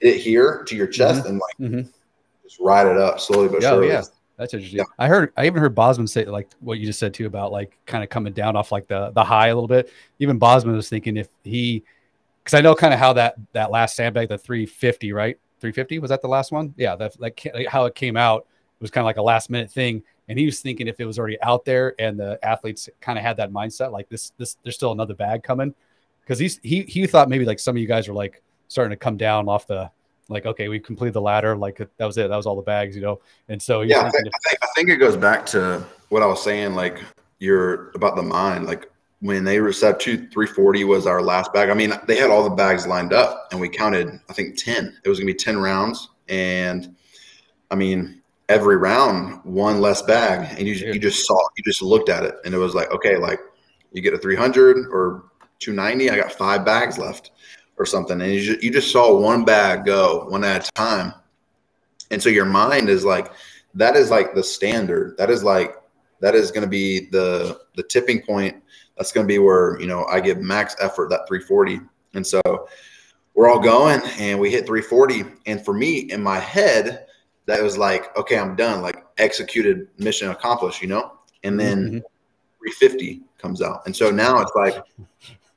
[0.00, 1.88] it here to your chest and like Mhm.
[2.42, 3.88] just ride it up slowly but Yeah, surely.
[3.88, 4.02] yeah.
[4.36, 4.78] That's interesting.
[4.80, 4.84] Yeah.
[4.98, 7.78] I heard I even heard Bozman say like what you just said too about like
[7.86, 9.90] kind of coming down off like the the high a little bit.
[10.18, 11.82] Even Bozman was thinking if he
[12.44, 15.38] because I know kind of how that that last sandbag, the 350, right?
[15.60, 16.74] 350 was that the last one?
[16.76, 18.46] Yeah, that like like how it came out
[18.80, 20.02] was kind of like a last minute thing.
[20.28, 23.24] And he was thinking if it was already out there and the athletes kind of
[23.24, 25.72] had that mindset, like this, this, there's still another bag coming.
[26.26, 28.96] Cause he's, he, he thought maybe like some of you guys were like starting to
[28.96, 29.90] come down off the,
[30.28, 31.56] like, okay, we completed the ladder.
[31.56, 32.28] Like that was it.
[32.28, 33.20] That was all the bags, you know?
[33.48, 36.26] And so Yeah, I think, I think I think it goes back to what I
[36.26, 37.00] was saying, like
[37.38, 38.66] you're about the mind.
[38.66, 41.70] Like when they were set to 340 was our last bag.
[41.70, 44.98] I mean, they had all the bags lined up and we counted, I think 10.
[45.04, 46.10] It was gonna be 10 rounds.
[46.28, 46.94] And
[47.70, 50.56] I mean, every round, one less bag.
[50.58, 53.16] And you, you just saw, you just looked at it and it was like, okay,
[53.16, 53.40] like
[53.92, 55.24] you get a 300 or
[55.58, 57.30] 290, I got five bags left
[57.78, 58.20] or something.
[58.20, 61.14] And you just, you just saw one bag go one at a time.
[62.10, 63.32] And so your mind is like,
[63.74, 65.16] that is like the standard.
[65.18, 65.74] That is like,
[66.20, 68.62] that is going to be the, the tipping point.
[68.96, 71.80] That's going to be where, you know, I give max effort that 340.
[72.14, 72.40] And so
[73.34, 75.24] we're all going and we hit 340.
[75.44, 77.06] And for me in my head,
[77.44, 81.12] that was like, okay, I'm done, like executed mission accomplished, you know?
[81.44, 82.02] And then Mhm.
[82.60, 83.82] 350 comes out.
[83.84, 84.76] And so now it's like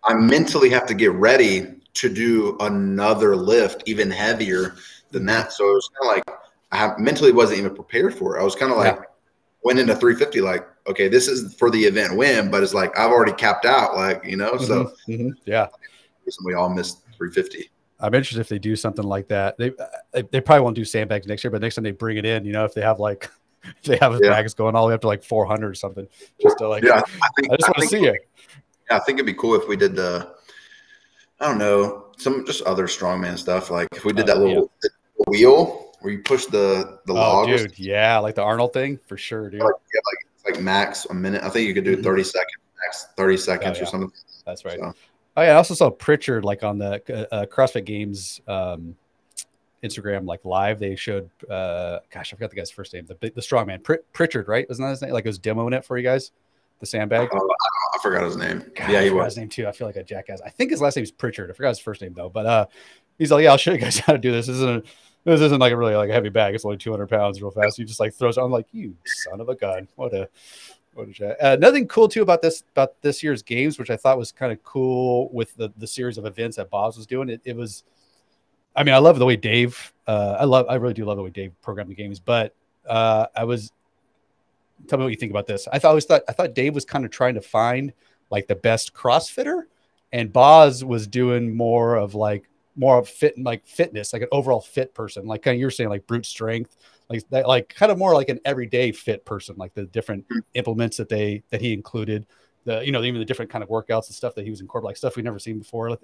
[0.04, 4.76] I mentally have to get ready to do another lift even heavier
[5.12, 5.52] than that.
[5.54, 6.40] So it was kind of like
[6.72, 8.42] I mentally wasn't even prepared for it.
[8.42, 9.04] I was kind of like Yeah.
[9.64, 13.12] went into 350 like, okay, this is for the event win, but it's like I've
[13.12, 15.32] already capped out, like, you know, so Mhm, mhm.
[15.46, 15.68] yeah.
[16.46, 17.70] we all missed 350.
[18.00, 19.58] I'm interested if they do something like that.
[19.58, 19.72] They,
[20.14, 22.46] they they probably won't do sandbags next year, but next time they bring it in,
[22.46, 23.30] you know, if they have like
[23.64, 24.30] if they have Yeah.
[24.30, 26.08] bags going all the way up to like 400 or something,
[26.42, 28.16] just to like, Yeah, I think I just want to see it.
[28.90, 30.34] Yeah, I think it'd be cool if we did the,
[31.40, 33.70] I don't know, some just other strongman stuff.
[33.72, 34.90] Like if we did Oh, that little the
[35.28, 39.18] wheel where you push the the Oh, log, dude, yeah, like the Arnold thing for
[39.18, 39.62] sure, dude.
[39.62, 41.44] like, yeah, like like max a minute.
[41.44, 42.04] I think you could do Mhm.
[42.04, 42.52] 30 seconds,
[42.86, 43.84] max 30 seconds yeah.
[43.84, 44.12] or something.
[44.46, 44.80] That's right.
[44.80, 44.94] So,
[45.38, 48.96] Oh yeah, I also saw Pritchard like on the uh, CrossFit Games um,
[49.84, 50.80] Instagram like live.
[50.80, 53.06] They showed, uh, gosh, I forgot the guy's first name.
[53.06, 54.68] The the strongman Prit- Pritchard, right?
[54.68, 55.12] Wasn't that his name?
[55.12, 56.32] Like it was demoing it for you guys,
[56.82, 57.30] the sandbag.
[57.32, 57.50] oh,
[58.00, 58.64] I, forgot his name.
[58.76, 59.34] God, yeah, he was.
[59.34, 59.68] his name too.
[59.68, 60.42] I feel like a jackass.
[60.42, 61.50] I think his last name is Pritchard.
[61.50, 62.30] I forgot his first name though.
[62.30, 62.66] But uh,
[63.18, 64.48] he's like, yeah, I'll show you guys how to do this.
[64.48, 64.86] This isn't
[65.26, 66.56] this isn't like a really like a heavy bag.
[66.56, 67.78] It's only 200 pounds, real fast.
[67.78, 68.38] You just like throws.
[68.38, 69.88] I'm like, you son of a gun.
[69.96, 70.30] What a
[70.94, 71.38] what a jack.
[71.42, 74.52] Uh, nothing cool too about this about this year's games, which I thought was kind
[74.52, 77.30] of cool with the the series of events that Bob's was doing.
[77.30, 77.84] It, it was.
[78.76, 79.94] I mean, I love the way Dave.
[80.08, 80.66] Uh, I love.
[80.70, 82.20] I really do love the way Dave programmed the games.
[82.20, 82.56] But
[82.88, 83.72] uh, I was.
[84.88, 85.68] Tell me what you think about this.
[85.72, 87.94] I thought I always thought I thought Dave was kind of trying to find
[88.30, 89.64] like the best CrossFitter,
[90.12, 94.62] and Boz was doing more of like more of fit like fitness, like an overall
[94.62, 96.78] fit person, like kind of you're saying like brute strength,
[97.10, 100.40] like that, like kind of more like an everyday fit person, like the different hmm.
[100.54, 102.26] implements that they that he included,
[102.64, 104.90] the you know even the different kind of workouts and stuff that he was incorporating,
[104.92, 105.98] like stuff we've never seen before.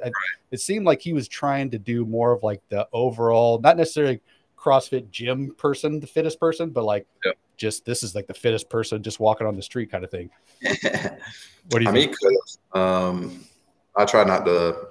[0.52, 4.22] It seemed like he was trying to do more of like the overall, not necessarily
[4.66, 7.34] CrossFit gym person, the fittest person, but like Yeah.
[7.58, 10.30] just this is like the fittest person just walking on the street kind of thing.
[11.72, 12.16] What do you I think?
[12.24, 12.38] mean.
[12.74, 13.44] Um,
[13.96, 14.88] I try not to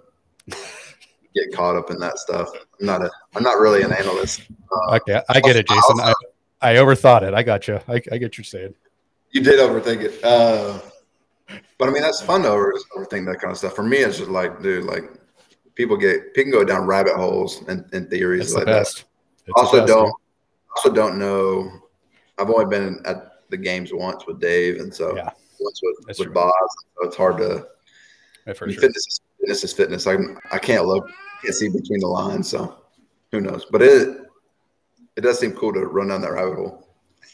[0.49, 2.49] get caught up in that stuff.
[2.81, 3.11] I'm not a.
[3.37, 4.43] I'm not really an analyst.
[4.73, 6.01] Uh, Okay, I get it, Jayson.
[6.01, 6.13] I,
[6.61, 7.33] I overthought it.
[7.33, 7.79] I got you.
[7.87, 8.75] I, I get what you're saying.
[9.31, 10.25] You did overthink it.
[10.25, 10.81] Uh,
[11.79, 13.77] but I mean, that's fun to over, overthink that kind of stuff.
[13.77, 15.05] For me, it's just like, dude, like
[15.77, 19.05] people get people go down rabbit holes and, and theories It's like the that.
[19.47, 20.13] It's Also, don't
[20.77, 21.71] also don't know.
[22.39, 25.31] I've only been at the games once with Dave, and so Yeah.
[25.61, 26.35] once with, That's with true.
[26.35, 26.53] Boz.
[27.01, 27.69] So it's hard to.
[28.47, 28.81] Yeah, for I mean, sure.
[28.83, 30.07] Fitness is fitness is fitness.
[30.07, 30.17] I
[30.51, 31.09] I can't look,
[31.43, 32.77] can't see between the lines, so
[33.31, 33.67] who knows?
[33.71, 34.19] But it
[35.17, 36.81] it does seem cool to run down that rabbit hole.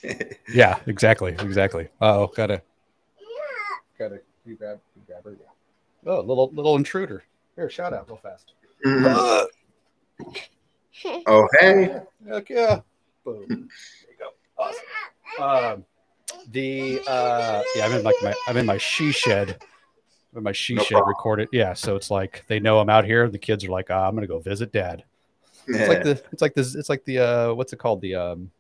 [0.52, 1.88] Yeah, exactly, exactly.
[2.00, 2.62] Oh, gotta,
[3.98, 5.36] gotta you grab, you grab her.
[5.38, 5.46] Yeah.
[6.12, 7.22] Oh, little little intruder.
[7.56, 8.54] Here, shout out real fast.
[8.84, 9.46] Mhm.
[11.26, 12.80] Oh hey, Heck yeah.
[13.24, 13.46] Boom.
[13.48, 14.30] There you go.
[14.58, 15.74] Awesome.
[15.78, 15.84] Um,
[16.50, 19.56] the uh, yeah, I'm in like my I'm in my she shed.
[20.32, 21.08] I'm in my she No shed problem.
[21.08, 21.48] recorded.
[21.52, 23.28] Yeah, so it's like they know I'm out here.
[23.28, 25.04] The kids are like, ah, I'm gonna go visit dad.
[25.66, 28.50] It's like the it's like this it's like the uh what's it called the um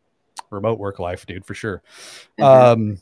[0.50, 1.82] remote work life, dude, for sure.
[2.38, 2.44] Mhm.
[2.44, 2.98] Um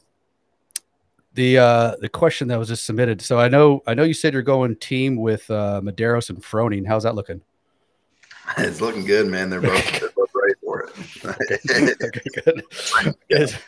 [1.35, 3.21] the uh the question that was just submitted.
[3.21, 6.87] So I know I know you said you're going team with uh Medeiros and Froning.
[6.87, 7.43] How's that looking?
[8.59, 9.51] it's looking good, man.
[9.51, 12.03] They're both they're both ready for it.
[12.03, 13.15] okay, good.
[13.29, 13.59] Yes.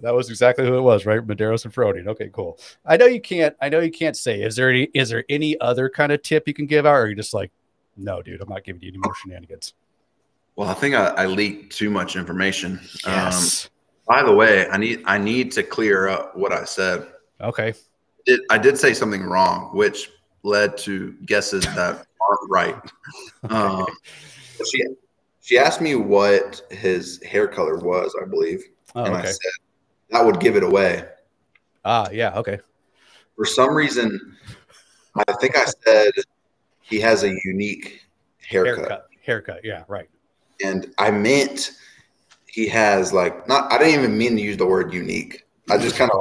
[0.00, 1.20] that was exactly who it was, right?
[1.26, 2.06] Medeiros and Froning.
[2.06, 2.58] Okay, cool.
[2.86, 3.56] I know you can't.
[3.60, 4.42] I know you can't say.
[4.42, 4.84] Is there any?
[4.94, 7.34] Is there any other kind of tip you can give out, or are you just
[7.34, 7.50] like,
[7.96, 9.74] no, dude, I'm not giving you any more shenanigans.
[10.56, 12.72] well, I think I, I leaked too much information.
[13.04, 13.68] Um, Yes.
[14.06, 17.06] by the way, I need I need to clear up what I said.
[17.40, 17.74] okay.
[18.26, 20.10] It, I did say something wrong, which
[20.42, 22.76] led to guesses that aren't right.
[23.50, 23.86] Um,
[24.70, 24.84] she
[25.40, 28.62] she asked me what his hair color was, I believe,
[28.94, 29.52] Oh, and I said
[30.10, 31.06] that would give it away.
[31.84, 32.36] Ah, yeah.
[32.38, 32.58] Okay.
[33.36, 34.36] For some reason,
[35.26, 36.12] I think I said
[36.82, 38.02] he has a unique
[38.46, 39.06] haircut, Haircut.
[39.24, 39.60] Haircut.
[39.64, 39.84] Yeah.
[39.88, 40.08] Right.
[40.62, 41.70] and I meant
[42.46, 43.72] he has like not.
[43.72, 45.44] I didn't even mean to use the word unique.
[45.70, 46.20] I just kind of.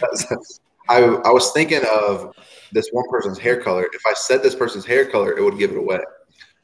[0.88, 2.34] I, I was thinking of
[2.72, 3.86] this one person's hair color.
[3.92, 6.00] If I said this person's hair color, it would give it away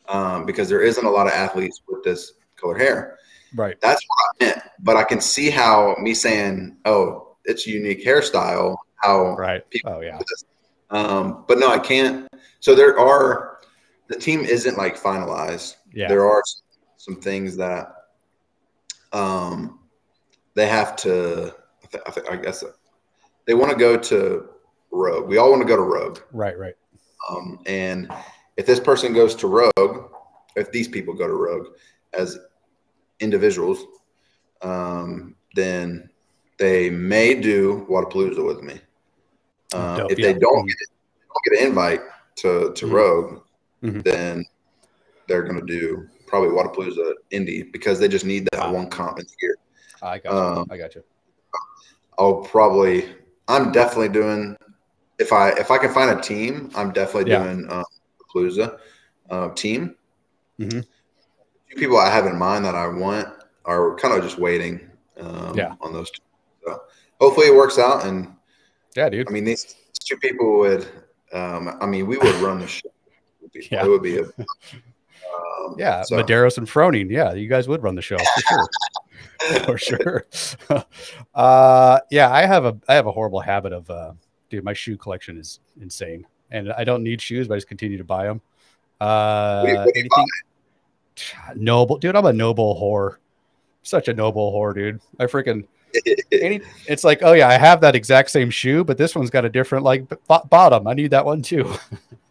[0.08, 3.18] um, because there isn't a lot of athletes with this color hair.
[3.54, 3.80] Right.
[3.80, 4.62] That's what I meant.
[4.80, 9.68] But I can see how me saying, "Oh, it's a unique hairstyle," how Right.
[9.70, 10.18] people Oh, yeah.
[10.90, 12.26] Um, but no, I can't.
[12.60, 13.58] So there are
[14.08, 15.76] the team isn't like finalized.
[15.92, 16.08] Yeah.
[16.08, 16.42] There are
[16.96, 17.92] some things that
[19.12, 19.80] um,
[20.54, 21.54] they have to.
[21.82, 22.64] I, th- I, th- I guess
[23.48, 24.46] they want to go to
[24.92, 25.26] Rogue.
[25.26, 26.18] We all want to go to Rogue.
[26.32, 26.56] Right.
[26.56, 26.74] Right.
[27.28, 28.12] Um, and
[28.58, 30.10] if this person goes to Rogue,
[30.54, 31.68] if these people go to Rogue
[32.12, 32.38] as
[33.20, 33.84] individuals,
[34.62, 36.10] um, then
[36.58, 38.80] they may do Wodapalooza with me.
[39.74, 40.32] Um, Dope, if yeah.
[40.32, 40.76] they don't get,
[41.28, 42.00] don't get an invite
[42.36, 42.92] to, to Mhm.
[42.92, 43.42] Rogue,
[43.82, 44.02] Mhm.
[44.04, 44.44] then
[45.26, 48.72] they're going to do probably Wodapalooza Indy because they just need that Ah.
[48.72, 49.56] one comp in the year.
[50.02, 50.38] I got you.
[50.60, 51.02] Um, I got you.
[52.18, 53.14] I'll probably,
[53.48, 54.56] I'm definitely doing,
[55.18, 57.44] if I if I can find a team, I'm definitely Yeah.
[57.44, 57.84] doing um,
[58.34, 58.78] Palooza
[59.30, 59.94] uh, team.
[60.60, 60.84] Mhm.
[61.68, 63.28] Few people I have in mind that I want
[63.64, 64.88] are kind of just waiting
[65.20, 65.74] um, Yeah.
[65.80, 66.22] on those two.
[66.64, 66.82] So
[67.20, 68.04] hopefully it works out.
[68.06, 68.28] And
[68.96, 69.28] Yeah, dude.
[69.28, 70.86] I mean, these two people would,
[71.32, 72.88] um, I mean, we would run the show.
[73.42, 73.68] with people.
[73.76, 73.84] Yeah.
[73.84, 74.22] It would be a,
[75.34, 77.10] um, Yeah, so- Medeiros and Froning.
[77.10, 78.68] Yeah, you guys would run the show for sure.
[79.64, 80.26] for sure.
[81.34, 84.12] uh, yeah, I have a I have a horrible habit of uh,
[84.50, 84.64] dude.
[84.64, 88.04] My shoe collection is insane, and I don't need shoes, but I just continue to
[88.04, 88.40] buy them.
[89.00, 90.26] Uh, What what anything
[91.56, 92.16] NOBULL, dude.
[92.16, 93.16] I'm a NOBULL whore.
[93.82, 95.00] Such a NOBULL whore, dude.
[95.18, 95.66] I freaking
[96.32, 96.60] any.
[96.86, 99.48] It's like, oh yeah, I have that exact same shoe, but this one's got a
[99.48, 100.16] different like b-
[100.50, 100.86] bottom.
[100.86, 101.72] I need that one too.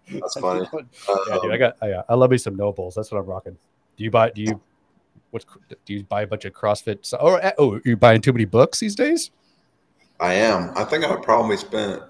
[0.09, 0.67] That's funny.
[0.73, 1.77] yeah, dude, I got.
[1.81, 2.95] I, uh, I love me some NOBULLs.
[2.95, 3.57] That's what I'm rocking.
[3.97, 4.29] Do you buy?
[4.29, 4.61] Do you?
[5.37, 6.99] What's do you buy a bunch of CrossFit?
[7.05, 9.31] So, oh, eh, oh, you buying too many books these days?
[10.19, 10.71] I am.
[10.75, 12.01] I think I probably spent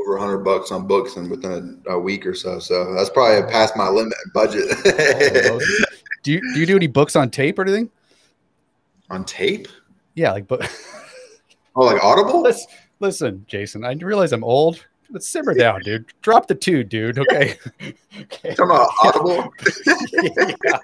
[0.00, 2.58] over a hundred bucks on books and within a, a week or so.
[2.58, 4.64] So that's probably past my limit budget.
[6.22, 7.90] do you do you do any books on tape or anything?
[9.10, 9.68] on tape?
[10.14, 10.62] Yeah, like book.
[11.74, 12.46] Oh, like Audible?
[13.00, 13.82] listen, Jayson.
[13.82, 14.84] I realize I'm old.
[15.12, 16.06] Let's simmer down, dude.
[16.22, 17.18] Drop the two, dude.
[17.32, 17.58] Okay.
[18.18, 18.54] okay.
[18.54, 19.52] Talking about Audible?
[20.64, 20.78] yeah.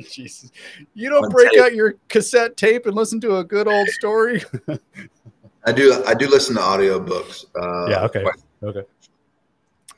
[0.10, 0.52] Jesus.
[0.94, 1.60] You don't On break tape.
[1.62, 4.42] out your cassette tape and listen to a good old story.
[5.64, 6.04] I do.
[6.06, 7.46] I do listen to audiobooks.
[7.56, 8.04] Uh, yeah.
[8.04, 8.22] Okay.
[8.22, 8.82] quite- Okay.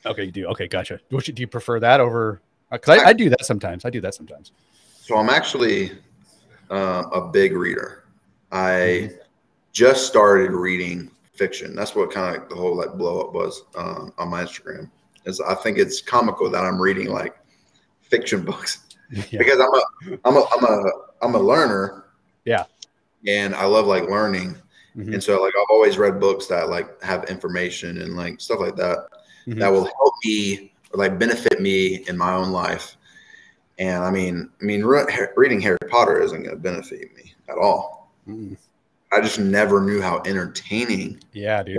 [0.06, 0.24] Okay.
[0.24, 0.46] You do.
[0.46, 0.68] Okay.
[0.68, 1.00] Gotcha.
[1.10, 2.40] Which, do you prefer that over?
[2.70, 3.84] Because I, I do that sometimes.
[3.84, 4.52] I do that sometimes.
[5.00, 5.92] So I'm actually
[6.70, 8.04] um, a big reader.
[8.52, 9.14] I Mm-hmm.
[9.72, 11.74] just started reading fiction.
[11.74, 14.90] That's what kind of the whole like blow up was um, on my Instagram.
[15.24, 17.36] Is I think it's comical that I'm reading like
[18.02, 18.82] fiction books.
[19.30, 19.38] Yeah.
[19.38, 20.90] because I'm a I'm a I'm a
[21.22, 22.06] I'm a learner.
[22.44, 22.64] Yeah.
[23.28, 24.56] And I love like learning.
[24.96, 25.14] Mhm.
[25.14, 28.74] And so like I've always read books that like have information and like stuff like
[28.76, 29.06] that
[29.46, 29.60] Mhm.
[29.60, 32.96] that will help me or like benefit me in my own life.
[33.78, 37.58] And I mean, I mean, re- reading Harry Potter isn't going to benefit me at
[37.58, 38.10] all.
[38.26, 38.56] Mm.
[39.16, 41.78] I just never knew how entertaining Yeah, dude.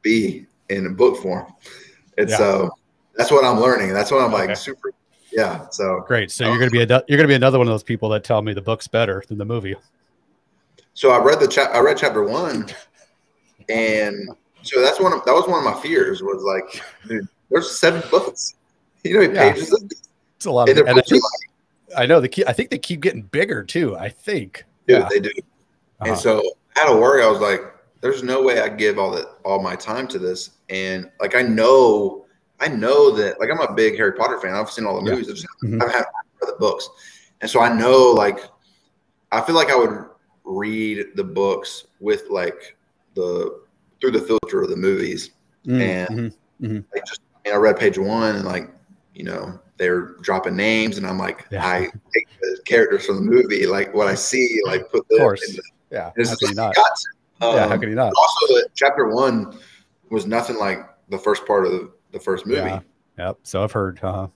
[0.00, 1.52] Be in a book form.
[2.16, 2.36] And Yeah.
[2.38, 2.70] so
[3.14, 3.92] that's what I'm learning.
[3.92, 4.46] That's what I'm Okay.
[4.48, 4.92] like super.
[5.30, 5.66] Yeah.
[5.70, 6.30] So Great.
[6.30, 8.40] So you're gonna be a you're gonna be another one of those people that tell
[8.40, 9.76] me the book's better than the movie.
[10.94, 11.70] so I read the chap.
[11.74, 12.66] I read chapter one,
[13.68, 14.28] and
[14.62, 15.12] so that's one.
[15.12, 16.22] Of, that was one of my fears.
[16.22, 18.54] Was like, dude, there's seven books.
[19.04, 19.52] You know Yeah.
[19.52, 19.84] pages?
[20.36, 22.44] It's a lot And of, and I, think, like, I know the key.
[22.46, 23.96] I think they keep getting bigger too.
[23.96, 24.64] I think.
[24.86, 25.08] dude, Yeah.
[25.10, 25.30] they do.
[26.00, 26.10] Uh-huh.
[26.10, 26.42] And so
[26.76, 27.22] had to worry.
[27.22, 27.60] I was like,
[28.00, 30.50] there's no way I give all that all my time to this.
[30.68, 32.26] And like I know,
[32.60, 34.54] I know that like I'm a big Harry Potter fan.
[34.54, 35.16] I've seen all the Yeah.
[35.16, 35.28] movies.
[35.30, 35.82] I just Mhm.
[35.82, 36.04] I've had
[36.40, 36.88] the books.
[37.40, 38.40] And so I know like
[39.30, 40.04] I feel like I would
[40.44, 42.76] read the books with like
[43.14, 43.60] the
[44.00, 45.30] through the filter of the movies.
[45.66, 46.84] Mm, And- mhm.
[46.92, 48.70] Like just I, I read page one and like,
[49.14, 51.64] you know, they're dropping names and I'm like, Yeah.
[51.66, 51.80] I
[52.14, 55.48] take the characters from the movie, like what I see, like put course.
[55.48, 56.10] in the- yeah.
[56.16, 56.74] it's How can you not?
[56.74, 57.08] got to.
[57.56, 57.66] Yeah.
[57.68, 58.12] How Um, can you not?
[58.16, 59.58] also the chapter one
[60.10, 60.78] was nothing like
[61.08, 62.80] the first part of the, the first movie Yeah.
[63.18, 63.38] Yep.
[63.44, 64.00] So I've heard.
[64.02, 64.28] Uh,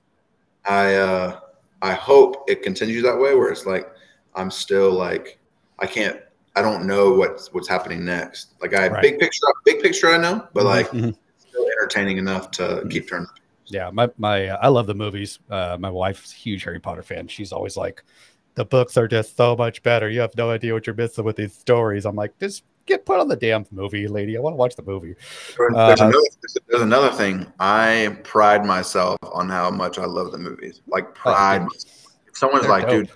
[0.64, 1.38] i uh
[1.82, 3.86] i hope it continues that way where it's like
[4.34, 5.38] i'm still like
[5.78, 6.20] i can't
[6.56, 9.00] i don't know what's what's happening next like i Right.
[9.02, 11.14] big picture big picture i know but like mhm.
[11.38, 12.88] still entertaining enough to Mm-hmm.
[12.88, 13.28] keep turning
[13.68, 15.38] Yeah, my my uh, I love the movies.
[15.50, 17.26] Uh, my wife's a huge Harry Potter fan.
[17.28, 18.02] She's always like,
[18.56, 20.10] the books are just so much better.
[20.10, 22.04] You have no idea what you're missing with these stories.
[22.04, 24.36] I'm like, just get put on the damn movie, lady.
[24.36, 25.14] I want to watch the movie.
[25.58, 26.18] there's, Uh, another,
[26.68, 31.58] there's, another thing i pride myself on how much i love the movies like pride
[31.58, 31.68] dude.
[31.68, 32.06] myself.
[32.28, 32.90] if someone's like dope.
[33.06, 33.10] dude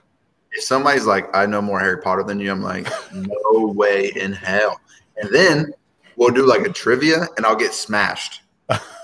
[0.52, 4.32] if somebody's like i know more harry potter than you i'm like no way in
[4.32, 4.80] hell
[5.18, 5.72] and then
[6.16, 8.42] we'll do like a trivia and i'll get smashed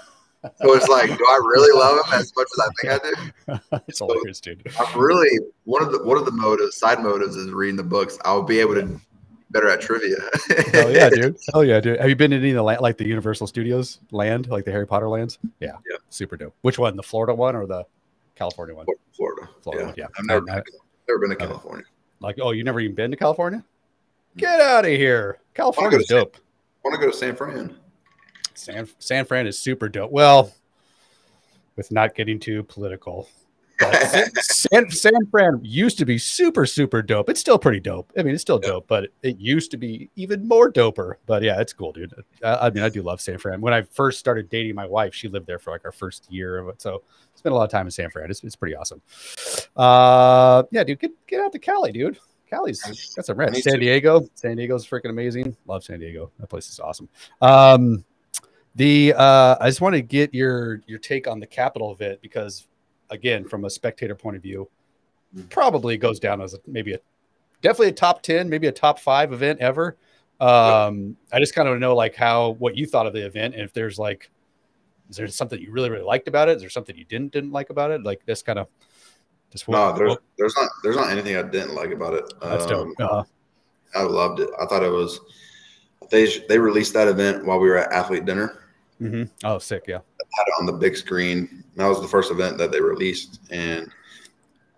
[0.56, 3.78] so it's like do i really love him as much as i think i do
[3.88, 4.66] it's hilarious, dude.
[4.80, 8.18] i'm really one of the one of the motives side motives is reading the books
[8.24, 9.00] i'll be able to
[9.50, 10.16] better at trivia
[10.72, 11.22] Hell yeah, dude.
[11.24, 12.00] Hell oh, yeah, dude.
[12.00, 14.72] Have you been to any of the land, like the Universal Studios land, like the
[14.72, 15.38] Harry Potter lands?
[15.60, 15.98] Yeah, Yeah.
[16.10, 16.52] super dope.
[16.62, 16.96] Which one?
[16.96, 17.84] The Florida one or the
[18.34, 18.86] California one?
[19.16, 20.06] florida Florida, yeah, yeah.
[20.18, 20.64] i've never, I- been,
[21.08, 21.84] never been to california
[22.20, 23.60] Like, oh, you never even been to California?
[24.36, 24.38] Mm.
[24.40, 25.38] Get out of here.
[25.54, 26.36] California's to- dope.
[26.36, 26.40] i
[26.88, 27.74] want to go to san fran
[28.56, 30.10] San San Fran is super dope.
[30.10, 30.52] Well,
[31.76, 33.28] with not getting too political,
[33.80, 37.28] San, San San Fran used to be super super dope.
[37.28, 38.10] It's still pretty dope.
[38.18, 38.70] I mean, it's still Yeah.
[38.70, 41.14] dope, but it used to be even more doper.
[41.26, 42.14] But yeah, it's cool, dude.
[42.42, 43.60] I, I mean, I do love San Fran.
[43.60, 46.58] When I first started dating my wife, she lived there for like our first year
[46.58, 47.02] of it, so
[47.34, 48.30] spent a lot of time in San Fran.
[48.30, 49.02] It's, it's pretty awesome.
[49.76, 52.18] Uh, yeah, dude, get get out to Cali, dude.
[52.48, 52.80] Cali's
[53.16, 53.56] got some rent.
[53.56, 53.80] San.
[53.80, 55.56] Diego, San Diego's freaking amazing.
[55.66, 56.30] Love San Diego.
[56.38, 57.08] That place is awesome.
[57.42, 58.04] Um,
[58.76, 62.66] the uh, I just want to get your your take on the Capitol event because,
[63.10, 64.68] again, from a spectator point of view,
[65.50, 66.98] probably goes down as a, maybe a
[67.62, 69.96] definitely a top ten, maybe a top five event ever.
[70.40, 73.62] Um, I just kind of know like how what you thought of the event, and
[73.64, 74.30] if there's like,
[75.08, 76.56] is there something you really really liked about it?
[76.56, 78.02] Is there something you didn't didn't like about it?
[78.02, 78.68] Like this kind of
[79.50, 82.24] just No, there's what- there's not there's not anything I didn't like about it.
[82.42, 82.88] that's dope.
[82.88, 83.24] Um, Uh,
[83.94, 84.50] I loved it.
[84.60, 85.18] I thought it was
[86.10, 88.64] they they released that event while we were at athlete dinner.
[89.00, 89.30] Mhm.
[89.44, 89.98] Oh, sick, yeah.
[89.98, 91.64] Had it on the big screen.
[91.76, 93.90] That was the first event that they released, and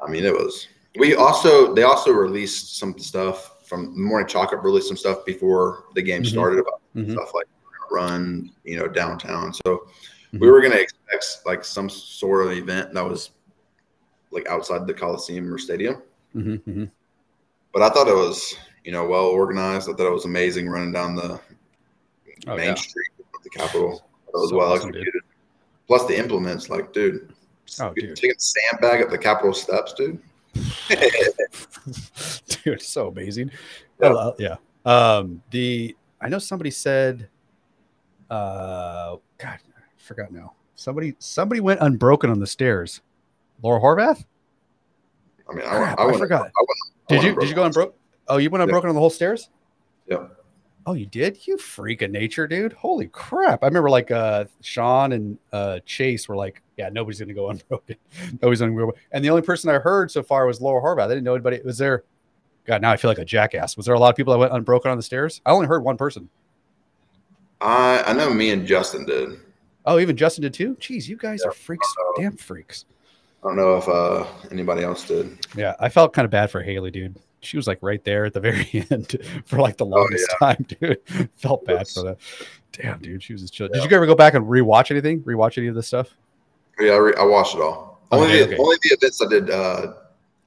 [0.01, 0.69] I mean it was.
[0.99, 5.85] We also they also released some stuff from Morning Chalk Up released some stuff before
[5.95, 6.27] the game Mhm.
[6.27, 7.13] started about Mhm.
[7.13, 7.47] stuff like
[7.91, 9.53] run you know downtown.
[9.53, 9.89] So
[10.33, 13.31] we were gonna expect like some sort of event that was
[14.31, 16.03] like outside the Coliseum or stadium.
[16.35, 16.91] Mhm, mhm.
[17.73, 18.55] but I thought it was,
[18.85, 19.89] you know, well organized.
[19.89, 21.41] I thought it was amazing running down the
[22.47, 22.75] Oh, main yeah.
[22.75, 24.08] street of the Capitol.
[24.41, 25.01] Was So well awesome, dude.
[25.03, 25.23] executed.
[25.87, 27.33] Plus the implements, like, dude,
[27.81, 28.17] Oh, dude.
[28.17, 30.19] taking a sandbag up the Capitol steps, dude.
[32.65, 33.51] dude so amazing
[34.01, 34.09] Yeah.
[34.09, 37.29] I love- yeah um the i know somebody said
[38.31, 43.01] uh god i forgot now somebody somebody went unbroken on the stairs
[43.63, 44.25] laura horvath
[45.49, 46.41] I mean, I, Crap, I, I went, forgot.
[46.41, 46.51] I went,
[47.11, 47.95] I did you did you go unbroken
[48.29, 49.49] oh you went unbroken on the whole stairs
[50.09, 50.38] Yep.
[50.89, 55.13] Oh you did you freak of nature dude holy crap i remember like uh sean
[55.13, 57.97] and uh chase were like yeah nobody's gonna go unbroken
[58.41, 61.09] nobody's gonna go and the only person i heard so far was laura horvath i
[61.09, 62.05] didn't know anybody was there
[62.65, 64.53] god now i feel like a jackass was there a lot of people that went
[64.53, 66.29] unbroken on the stairs i only heard one person
[67.61, 69.41] I, I know me and Justin did.
[69.85, 70.77] Oh, even Justin did too.
[70.77, 72.85] Jeez, you guys are freaks, damn freaks.
[73.43, 75.39] I don't know if uh, anybody else did.
[75.57, 77.17] Yeah, I felt kind of bad for Haley, dude.
[77.41, 79.17] She was like right there at the very end
[79.47, 80.99] for like the Oh, longest time, dude.
[81.37, 82.19] Felt bad for that.
[82.73, 83.69] Damn, dude, she was just chill.
[83.69, 85.23] Did you ever go back and rewatch anything?
[85.23, 86.15] Rewatch any of this stuff?
[86.81, 88.01] Yeah, I, re- I watched it all.
[88.11, 89.93] Only, Okay, the, only the events I did uh,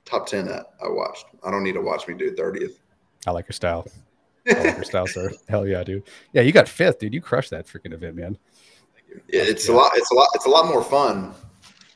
[0.06, 1.26] top ten at I watched.
[1.44, 2.80] I don't need to watch me do thirtieth.
[3.28, 3.86] I like your style.
[4.50, 5.32] I like your style, sir.
[5.48, 6.04] Hell yeah, dude.
[6.34, 7.14] Yeah, you got fifth, dude.
[7.14, 8.38] You crushed that freaking event, man.
[9.30, 9.76] Yeah, It's Yeah.
[9.76, 9.92] a lot.
[9.96, 10.28] It's a lot.
[10.36, 11.34] It's a lot more fun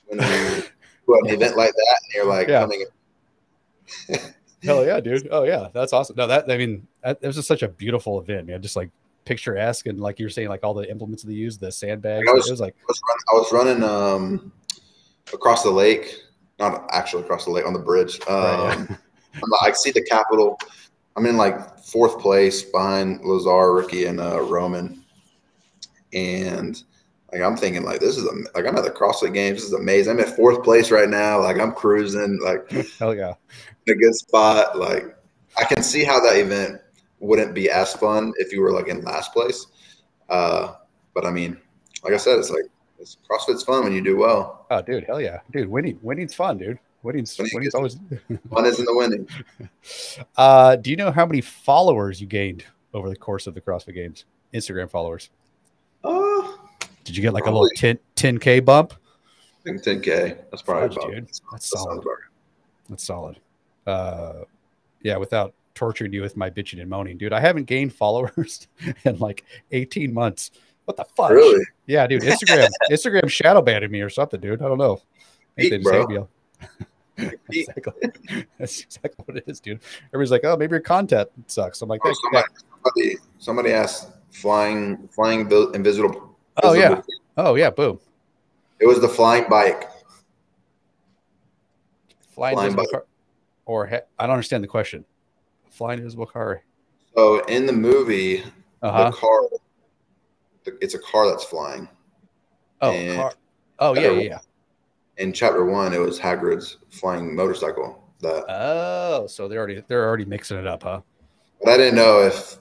[0.08, 0.64] when you
[1.08, 2.62] do an event like that and you're like Yeah.
[2.62, 2.86] coming.
[4.66, 5.28] Hell yeah, dude.
[5.32, 6.16] Oh yeah, that's awesome.
[6.16, 8.62] No, that I mean, that, that was just such a beautiful event, man.
[8.62, 8.90] Just like
[9.26, 12.28] picturesque and like you were saying, like all the implements they used, the sandbags.
[12.30, 14.52] I was- it was like, I was, run, I was running um,
[15.34, 16.16] across the lake,
[16.60, 18.20] not actually across the lake on the bridge.
[18.28, 18.96] Um, Right, yeah.
[19.44, 20.58] I'm I see the Capitol.
[21.18, 25.04] I'm in like fourth place behind Lazar, Ricky, and uh, Roman,
[26.14, 26.82] and
[27.36, 29.58] like I'm thinking like this is am- like I'm at the CrossFit Games.
[29.58, 30.14] This is amazing.
[30.14, 31.42] I'm at fourth place right now.
[31.42, 32.70] Like I'm cruising, like
[33.00, 33.34] hell yeah.
[33.86, 34.78] in a good spot.
[34.78, 35.18] Like
[35.58, 36.80] I can see how that event
[37.20, 39.68] wouldn't be as fun if you were like in last place.
[40.30, 40.76] Uh,
[41.14, 41.58] but I mean,
[42.06, 42.64] like I said, it's like
[43.00, 44.66] it's CrossFit's fun when you do well.
[44.72, 45.68] Oh, dude, hell yeah, dude.
[45.68, 46.80] Winning, winning's fun, dude.
[47.04, 47.98] Winning's Winning winning's always.
[48.50, 49.28] Fun isn't the winning.
[50.36, 52.66] Uh, do you know how many followers you gained
[52.96, 54.26] over the course of the CrossFit Games?
[54.54, 55.30] Instagram followers.
[56.04, 56.52] Uh,
[57.06, 58.94] Did you get like a little 10 10k bump?
[58.94, 60.38] I think 10k.
[60.52, 61.10] That's probably about.
[61.12, 61.28] dude.
[61.28, 62.04] That's that solid.
[62.90, 63.40] That's solid.
[63.88, 64.44] Uh,
[65.02, 67.32] yeah, without torturing you with my bitching and moaning, dude.
[67.34, 68.68] I haven't gained followers
[69.06, 70.52] in like 18 months.
[70.86, 71.32] What the fuck?
[71.32, 71.64] Really?
[71.88, 72.22] Yeah, dude.
[72.24, 74.62] Instagram, Instagram shadow banned me or something, dude.
[74.62, 75.02] I don't know.
[75.58, 76.00] I think they just bro.
[76.00, 76.30] hate me up.
[77.50, 77.68] Peak.
[77.70, 77.94] exactly.
[78.60, 79.80] That's exactly what it is, dude.
[80.10, 82.46] Everybody's like, "Oh, maybe your content sucks." I'm like, Oh, "That- that-
[82.84, 86.35] somebody, somebody, somebody asked flying, flying vi- invisible.
[86.64, 86.90] Oh, yeah.
[86.90, 87.04] visible-
[87.38, 88.00] "Oh yeah, boom."
[88.80, 89.90] It was the flying bike.
[92.30, 92.92] Flying, Flying bike.
[92.92, 93.06] car,
[93.66, 95.06] or he- I don't understand the question.
[95.70, 96.64] Flying invisible car.
[97.16, 98.44] So in the movie,
[98.82, 99.10] Uh huh.
[99.12, 99.42] the car,
[100.82, 101.88] it's a car that's flying.
[102.82, 103.34] Oh, and- car.
[103.80, 104.40] Oh yeah, yeah, yeah.
[105.18, 108.02] In chapter one, it was Hagrid's flying motorcycle.
[108.22, 111.02] That, Oh, so they're already they're already mixing it up, huh?
[111.62, 112.58] but I didn't know if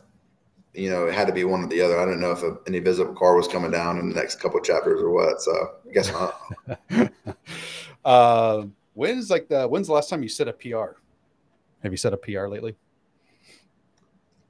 [0.75, 1.99] you know it had to be one or the other.
[1.99, 4.59] I don't know if a, an invisible car was coming down in the next couple
[4.59, 5.41] of chapters or what.
[5.41, 5.53] So
[5.89, 7.13] I guess not.
[8.05, 8.65] uh,
[8.95, 10.99] when's like the when's the last time you set a PR?
[11.83, 12.77] Have you set a PR lately?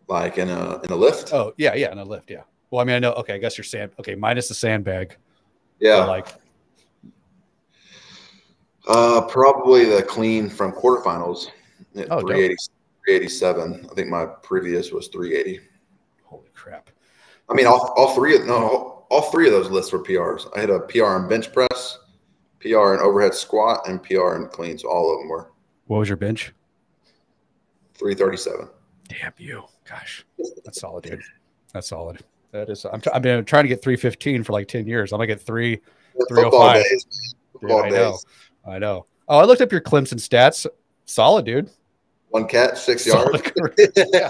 [0.09, 1.33] like in a in a lift.
[1.33, 2.43] Oh yeah, yeah, in a lift, yeah.
[2.71, 3.13] Well, I mean, I know.
[3.13, 3.93] Okay, I guess you're sand.
[3.99, 5.17] Okay, minus the sandbag.
[5.81, 6.29] yeah, like
[8.89, 11.49] uh, probably the clean from quarterfinals
[11.97, 12.31] at Oh, dope.
[12.31, 12.57] 380,
[13.07, 13.89] 387.
[13.91, 15.61] I think my previous was 380.
[16.37, 16.91] Holy crap.
[17.49, 20.47] I mean, all, all three of no, all, three of those lists were PRs.
[20.57, 21.99] I had a PR in bench press,
[22.61, 24.83] PR in overhead squat, and PR in cleans.
[24.83, 25.53] So all of them were
[25.87, 26.53] What was your bench?
[27.95, 28.69] 337.
[29.09, 30.25] Damn you, gosh,
[30.65, 31.21] that's solid, dude.
[31.73, 32.21] That's solid.
[32.53, 32.87] That is.
[32.87, 33.01] I'm.
[33.01, 35.13] T- I've been trying to get 315 for like 10 years.
[35.13, 35.81] I'm gonna get three.
[36.17, 36.85] Oh football 305.
[36.85, 37.05] days.
[37.05, 38.19] Dude, Football I know.
[38.67, 39.07] I know.
[39.29, 40.67] Oh, I looked up your Clemson stats.
[41.05, 41.69] Solid, dude.
[42.35, 43.31] One catch, six yards.
[43.31, 44.29] Solid career.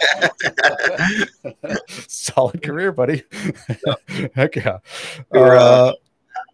[2.06, 3.22] Solid career, buddy.
[4.34, 4.76] Heck yeah.
[5.32, 5.92] You're, Uh, uh,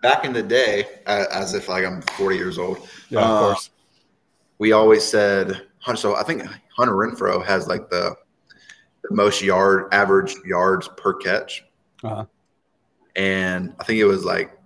[0.00, 3.70] Back in the day, as if like I'm 40 years old, yeah, of uh, course.
[4.60, 6.44] we always said So I think
[6.76, 8.14] Hunter Renfrow has like the,
[9.02, 11.64] the most yard average yards per catch,
[12.04, 12.26] Uh-huh.
[13.16, 14.56] and I think it was like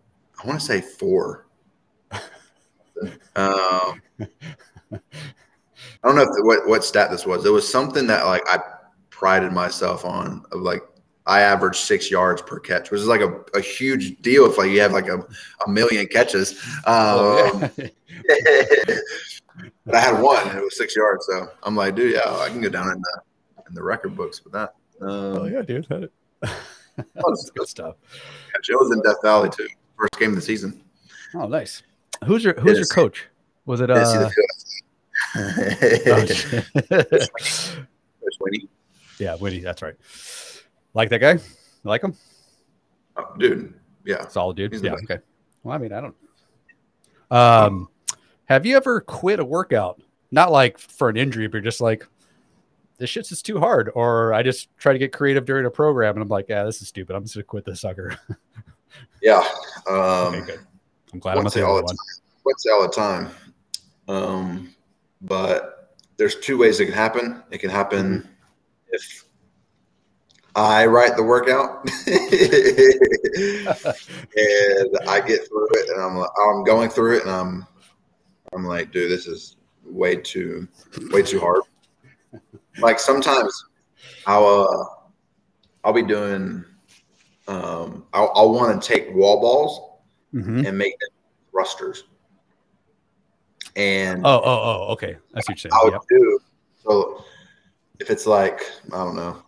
[0.42, 1.46] I want to say four.
[3.36, 3.93] um,
[6.04, 7.46] I don't know if what what stat this was.
[7.46, 8.60] It was something that like I
[9.10, 10.82] prided myself on of like
[11.26, 14.70] I averaged six yards per catch, which is like a, a huge deal if like
[14.70, 15.20] you have like a,
[15.66, 16.52] a million catches.
[16.84, 17.88] Um, Oh, yeah.
[19.86, 21.26] but I had one and it was six yards.
[21.26, 23.20] So I'm like, dude, yeah, I can go down in the
[23.68, 24.74] in the record books with that.
[25.00, 25.86] Um, oh yeah, dude.
[26.40, 27.96] That's good stuff.
[28.52, 28.68] Catch.
[28.68, 29.68] It was in Death Valley too.
[29.98, 30.82] First game of the season.
[31.34, 31.82] Oh, nice.
[32.26, 33.26] Who's your Who's your coach?
[33.64, 33.90] Was it?
[33.90, 34.32] Uh, the oh, field.
[34.32, 34.74] shit.
[38.40, 38.68] Winnie.
[39.18, 39.60] yeah, Winnie.
[39.60, 39.94] That's right.
[40.94, 41.32] Like that guy?
[41.32, 41.40] You
[41.84, 42.14] like him?
[43.16, 43.74] Oh, dude,
[44.04, 44.26] yeah.
[44.28, 44.72] Solid dude.
[44.72, 44.94] He's Yeah.
[44.94, 45.18] Okay.
[45.62, 46.14] Well, I mean, I don't.
[47.30, 47.88] Um,
[48.46, 50.00] have you ever quit a workout?
[50.30, 52.06] Not like for an injury, but just like
[52.98, 56.14] this shit's just too hard, or I just try to get creative during a program,
[56.14, 57.14] and I'm like, yeah, this is stupid.
[57.16, 58.18] I'm just gonna quit this sucker.
[59.22, 59.42] Yeah.
[59.88, 60.60] Um, okay, good.
[61.12, 61.96] I'm glad I'm say the all only the
[62.44, 62.54] one.
[62.72, 63.30] all the time.
[64.06, 64.73] Um,
[65.24, 67.42] but there's two ways it can happen.
[67.50, 68.28] It can happen Mm-hmm.
[68.92, 69.24] if
[70.56, 71.84] I write the workout
[74.36, 77.66] and I get through it and I'm I'm going through it and I'm
[78.52, 80.68] I'm like, dude, this is way too
[81.10, 81.62] way too hard.
[82.78, 83.64] Like sometimes
[84.26, 84.84] I'll uh,
[85.82, 86.64] I'll be doing
[87.48, 89.90] um I'll, I'll want to take wall balls
[90.34, 90.66] Mhm.
[90.66, 91.10] and make them
[91.52, 92.04] thrusters.
[93.76, 95.16] And oh, oh, oh, okay.
[95.32, 95.92] That's what you're I saying.
[95.92, 96.20] would Yep.
[96.20, 96.38] do
[96.84, 97.24] so
[98.00, 98.60] if it's like
[98.92, 99.42] I don't know,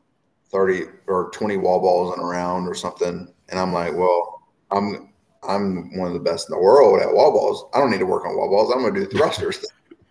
[0.51, 5.13] thirty or twenty wall balls in a round or something, and I'm like, well, I'm
[5.49, 7.67] I'm one of the best in the world at wall balls.
[7.75, 8.73] I don't need to work on wall balls.
[8.75, 9.65] I'm to do thrusters.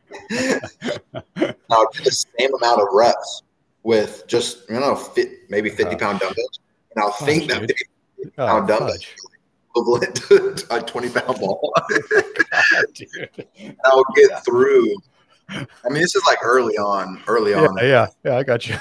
[1.69, 3.43] I'll do the same amount of reps
[3.83, 5.97] with just you know fit, maybe fifty uh-huh.
[5.97, 6.59] pound dumbbells,
[6.95, 7.69] and I'll Fudge, think that dude.
[7.69, 7.75] they
[8.37, 9.15] Oh, ah, pound dumbbells fudge.
[9.75, 11.73] Equivalent to a twenty pound ball.
[12.51, 12.85] God,
[13.85, 14.95] I'll get through.
[15.49, 15.59] I
[15.89, 17.77] mean, this is like early on, early Yeah, on.
[17.81, 18.37] yeah, yeah.
[18.37, 18.75] I got you.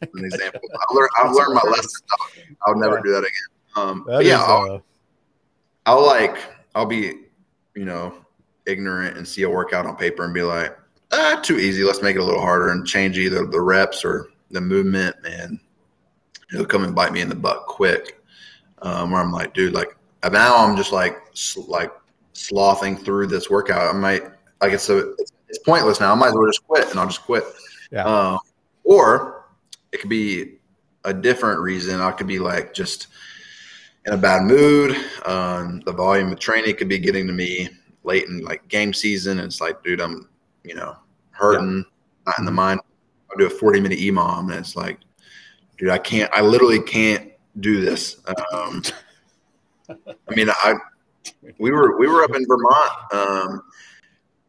[0.00, 0.60] an example.
[0.74, 2.00] I've learned, I've learned my lesson.
[2.10, 2.28] I'll,
[2.74, 3.02] I'll never Yeah.
[3.04, 3.30] do that again.
[3.76, 4.78] Um, That yeah, is, I'll, uh,
[5.86, 6.36] I'll like,
[6.74, 7.12] I'll be,
[7.76, 8.14] you know,
[8.66, 10.76] ignorant and see a workout on paper and be like,
[11.12, 11.84] ah, too easy.
[11.84, 15.60] Let's make it a little harder and change either the reps or the movement, and
[16.52, 18.20] it'll come and bite me in the butt quick.
[18.82, 19.96] Um, where I'm like, dude, like
[20.32, 21.92] now I'm just like, sl- like
[22.32, 23.94] sloughing through this workout.
[23.94, 24.22] I might,
[24.60, 26.12] like, it's a, it's, it's pointless now.
[26.12, 27.44] I might as well just quit, and I'll just quit.
[27.90, 28.04] Yeah.
[28.04, 28.38] Um,
[28.84, 29.46] or
[29.92, 30.58] it could be
[31.04, 32.00] a different reason.
[32.00, 33.08] I could be like just
[34.06, 34.96] in a bad mood.
[35.24, 37.68] Um, the volume of training could be getting to me
[38.02, 39.38] late in like game season.
[39.38, 40.28] It's like, dude, I'm,
[40.62, 40.96] you know,
[41.30, 41.84] hurting,
[42.26, 42.80] not in the mind.
[43.30, 44.50] I'll do a 40 minute EMOM.
[44.50, 44.98] And it's like,
[45.78, 48.20] dude, I can't, I literally can't do this.
[48.52, 48.82] Um,
[49.88, 50.74] I mean, I,
[51.58, 52.90] we were, we were up in Vermont.
[53.12, 53.62] Um,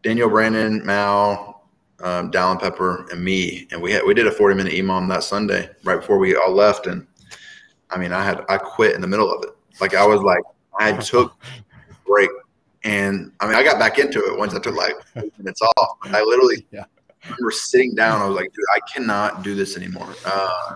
[0.04, 1.68] Danielle Brandon, Mal,
[2.02, 5.24] um, Dallin Pepper, and me, and we had we did a forty minute EMOM that
[5.24, 7.08] Sunday right before we all left, and
[7.90, 9.50] I mean, I had I quit in the middle of it.
[9.82, 10.44] Like I was like
[10.80, 11.34] I took
[11.90, 12.30] a break,
[12.84, 14.94] and I mean, I got back into it once I took like
[15.40, 15.98] minutes off.
[16.04, 16.84] I literally Yeah.
[17.24, 18.22] remember sitting down.
[18.22, 20.14] I was like, dude, I cannot do this anymore.
[20.26, 20.76] Uh,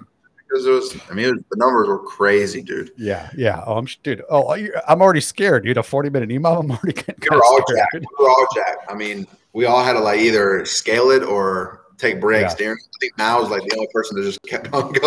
[0.49, 2.91] because it was, I mean, it was, the numbers were crazy, dude.
[2.97, 3.63] Yeah, yeah.
[3.65, 4.23] Oh, I'm dude.
[4.29, 4.55] Oh,
[4.87, 5.77] I'm already scared, dude.
[5.77, 6.63] A 40 minute EMOM.
[6.63, 8.05] I'm already getting We were all scared, jacked.
[8.17, 8.85] We were all jacked.
[8.89, 12.55] I mean, we all had to like either scale it or take breaks.
[12.59, 12.67] Yeah.
[12.67, 14.91] Darren, I think Mal was like the only person that just kept on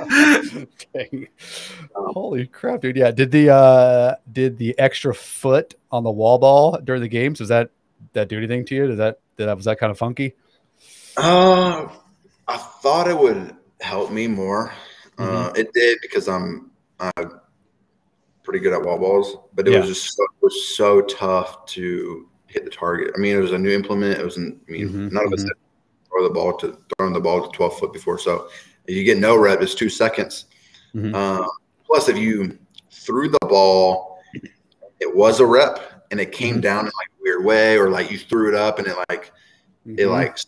[0.00, 0.68] going.
[0.94, 1.28] Dang.
[1.94, 2.96] Holy crap, dude.
[2.96, 3.10] Yeah.
[3.10, 7.48] Did the uh did the extra foot on the wall ball during the games, does
[7.48, 7.70] that
[8.14, 8.86] that do anything to you?
[8.86, 10.34] Did that did that was that kind of funky?
[11.18, 11.88] uh,
[12.48, 14.72] I thought it would help me more.
[15.18, 15.56] Uh, Mm-hmm.
[15.60, 16.70] it did because I'm
[17.00, 17.10] uh,
[18.42, 19.80] pretty good at wall balls, but it Yeah.
[19.80, 23.12] was just so, it was so tough to hit the target.
[23.16, 24.18] I mean, it was a new implement.
[24.20, 24.60] It wasn't.
[24.68, 25.48] I mean, Mhm, none of us mhm.
[25.48, 25.56] had
[26.08, 28.18] throw the ball to throwing the ball to 12 foot before.
[28.18, 28.48] So
[28.86, 30.46] if you get no rep, it's two seconds.
[30.94, 31.14] Mhm.
[31.14, 31.46] Uh,
[31.86, 32.58] plus, if you
[32.90, 34.18] threw the ball,
[35.00, 36.62] it was a rep and it came Mhm.
[36.62, 39.32] down in like a weird way, or like you threw it up and it like
[39.86, 40.10] it Mhm.
[40.10, 40.38] like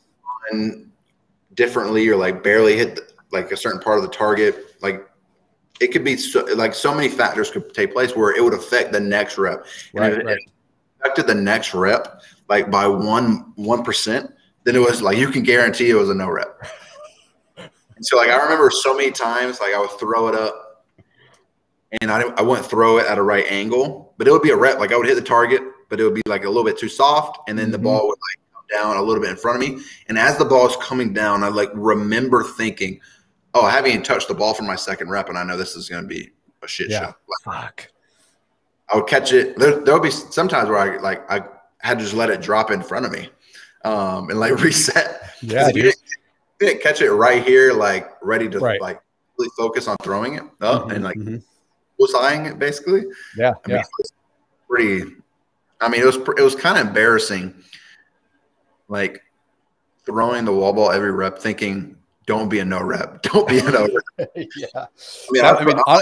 [1.54, 4.76] differently or like barely hit the, like a certain part of the target.
[4.80, 5.06] Like
[5.80, 8.92] it could be so, like so many factors could take place where it would affect
[8.92, 9.64] the next rep.
[9.94, 10.38] And right, if it
[11.00, 14.32] affected the next rep like by one one percent,
[14.64, 16.60] then it was like you can guarantee it was a no rep.
[17.56, 20.84] And so like I remember so many times like I would throw it up
[22.00, 24.50] and I didn't I wouldn't throw it at a right angle, but it would be
[24.50, 24.78] a rep.
[24.78, 26.88] Like I would hit the target, but it would be like a little bit too
[26.88, 27.84] soft, and then the Mhm.
[27.84, 29.82] ball would like come down a little bit in front of me.
[30.08, 33.00] And as the ball is coming down, I like remember thinking,
[33.60, 35.74] "Oh, I haven't even touched the ball for my second rep, and I know this
[35.76, 36.30] is going to be
[36.62, 37.00] a shit Yeah.
[37.00, 37.06] show."
[37.46, 37.88] Like, Fuck.
[38.92, 39.58] I would catch it.
[39.58, 41.44] There, would be sometimes where I like I
[41.80, 43.28] had to just let it drop in front of me,
[43.84, 45.22] um, and like reset.
[45.42, 46.00] Yeah, if you didn't,
[46.60, 48.80] you didn't catch it right here, like ready to Right.
[48.80, 49.00] like
[49.38, 51.42] really focus on throwing it up Mhm, and like mhm.
[51.98, 53.04] was eyeing it basically.
[53.36, 53.80] Yeah, I mean, yeah.
[53.82, 54.12] it was
[54.68, 55.02] pretty.
[55.80, 57.54] I mean, it was it was kind of embarrassing,
[58.88, 59.22] like
[60.06, 61.97] throwing the wall ball every rep, thinking,
[62.28, 64.66] "Don't be a no rep, don't be a no rep." yeah.
[64.74, 64.86] I
[65.30, 66.00] mean, That- I, I mean, I-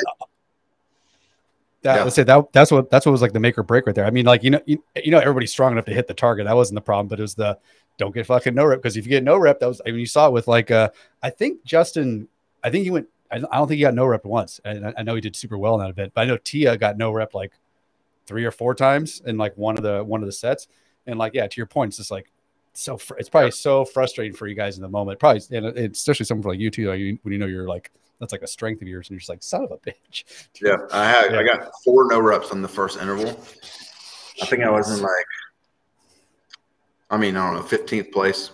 [1.83, 2.03] that, Yeah.
[2.03, 4.05] let's say that that's what that's what was like the make or break right there.
[4.07, 6.47] I mean, like you know, you, you know, everybody's strong enough to hit the target.
[6.47, 7.59] That wasn't the problem, but it was the
[7.97, 10.01] don't get fucking no rep because if you get no rep, that was I mean,
[10.01, 10.91] you saw it with like uh,
[11.23, 12.29] I think Justin,
[12.65, 13.07] I think he went.
[13.31, 15.59] I don't think he got no rep once, and I, I know he did super
[15.59, 16.13] well in that event.
[16.15, 17.53] But I know Tia got no rep like
[18.27, 20.67] three or four times in like one of the one of the sets,
[21.07, 22.31] and like yeah, to your point, it's just like
[22.77, 25.19] so fr- it's probably so frustrating for you guys in the moment.
[25.19, 27.69] Probably, and it's especially someone for like you too, like you, when you know you're
[27.69, 30.25] like that's like a strength of yours, and you're just like son of a bitch.
[30.63, 31.41] yeah, I had Yeah.
[31.41, 33.29] I got four no reps on the first interval.
[34.43, 35.11] I think I was in like,
[37.11, 38.51] I mean, I don't know, fifteenth place.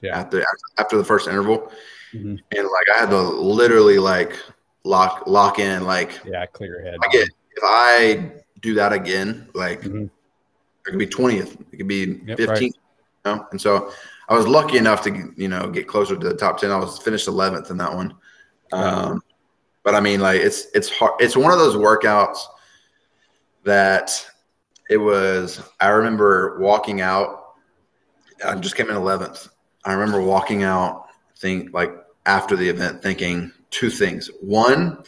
[0.00, 0.18] Yeah.
[0.18, 0.44] After
[0.78, 1.72] after the first interval,
[2.14, 2.38] Mhm.
[2.56, 4.36] and like I had to literally like
[4.84, 6.98] lock lock in like Yeah, clear your head.
[7.02, 10.04] I get if I do that again, like Mhm.
[10.06, 10.10] it
[10.90, 12.82] could be twentieth, it could be Yep, fifteenth, you
[13.24, 13.46] know.
[13.50, 13.90] And so
[14.28, 16.70] I was lucky enough to you know get closer to the top ten.
[16.70, 18.14] I was finished eleventh in that one.
[18.72, 19.22] Um,
[19.82, 21.20] but I mean, like it's it's hard.
[21.20, 22.38] It's one of those workouts
[23.64, 24.10] that
[24.90, 25.62] it was.
[25.80, 27.54] I remember walking out.
[28.44, 29.48] I just came in eleventh.
[29.84, 31.06] I remember walking out,
[31.36, 31.92] think like
[32.26, 34.30] after the event, thinking two things.
[34.40, 35.04] One,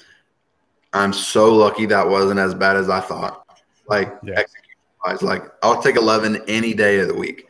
[0.92, 3.46] I'm so lucky that wasn't as bad as I thought.
[3.88, 4.34] Like yeah.
[4.34, 7.46] execution wise, like I'll take 11 any day of the week.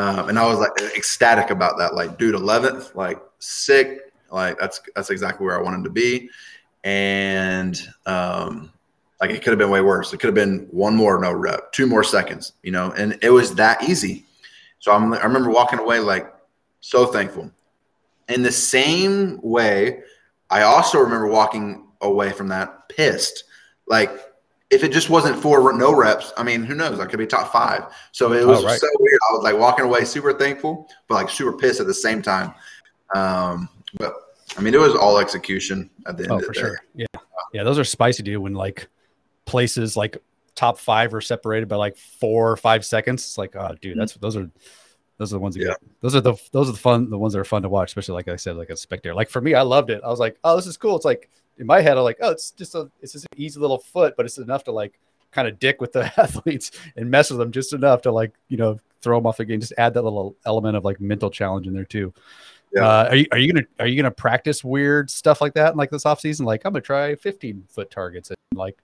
[0.00, 1.94] Um, and I was like ecstatic about that.
[1.94, 3.98] Like, dude, 11th, like sick.
[4.30, 6.30] Like that's that's exactly where I wanted to be.
[6.84, 8.72] And um,
[9.20, 10.14] like it could have been way worse.
[10.14, 13.28] It could have been one more no rep, two more seconds, you know, and it
[13.28, 14.24] was that easy.
[14.78, 16.32] So I'm, I remember walking away like
[16.80, 17.50] so thankful.
[18.30, 20.00] In the same way,
[20.48, 23.44] I also remember walking away from that pissed.
[23.86, 24.10] Like
[24.70, 27.00] if it just wasn't for no reps, I mean, who knows?
[27.00, 27.84] I could be top five.
[28.12, 28.78] So it was oh, right.
[28.78, 29.18] so weird.
[29.28, 32.54] I was like walking away super thankful, but like super pissed at the same time.
[33.14, 33.68] Um,
[33.98, 34.14] but
[34.56, 36.32] I mean, it was all execution at the end.
[36.32, 36.78] Oh, for sure.
[36.94, 37.06] Yeah,
[37.52, 38.38] yeah, those are spicy, dude.
[38.38, 38.88] When like
[39.44, 40.18] places like
[40.54, 44.14] top five are separated by like four or five seconds, it's like, oh, dude, that's
[44.14, 44.48] those are
[45.18, 45.68] those are the ones that yeah.
[45.68, 47.90] get, those are the those are the fun the ones that are fun to watch,
[47.90, 49.14] especially like I said, like a spectator.
[49.14, 50.00] Like for me, I loved it.
[50.04, 50.94] I was like, oh, this is cool.
[50.94, 51.28] It's like
[51.60, 54.14] in my head, I'm like, oh, it's just a it's just an easy little foot,
[54.16, 54.98] but it's enough to like
[55.30, 58.56] kind of dick with the athletes and mess with them just enough to like you
[58.56, 59.60] know throw them off the game.
[59.60, 62.12] Just add that little element of like mental challenge in there too.
[62.72, 62.86] Yeah.
[62.86, 65.76] Uh, are you are you gonna are you gonna practice weird stuff like that in
[65.78, 66.46] like this off season?
[66.46, 68.78] Like I'm gonna try 15 foot targets and like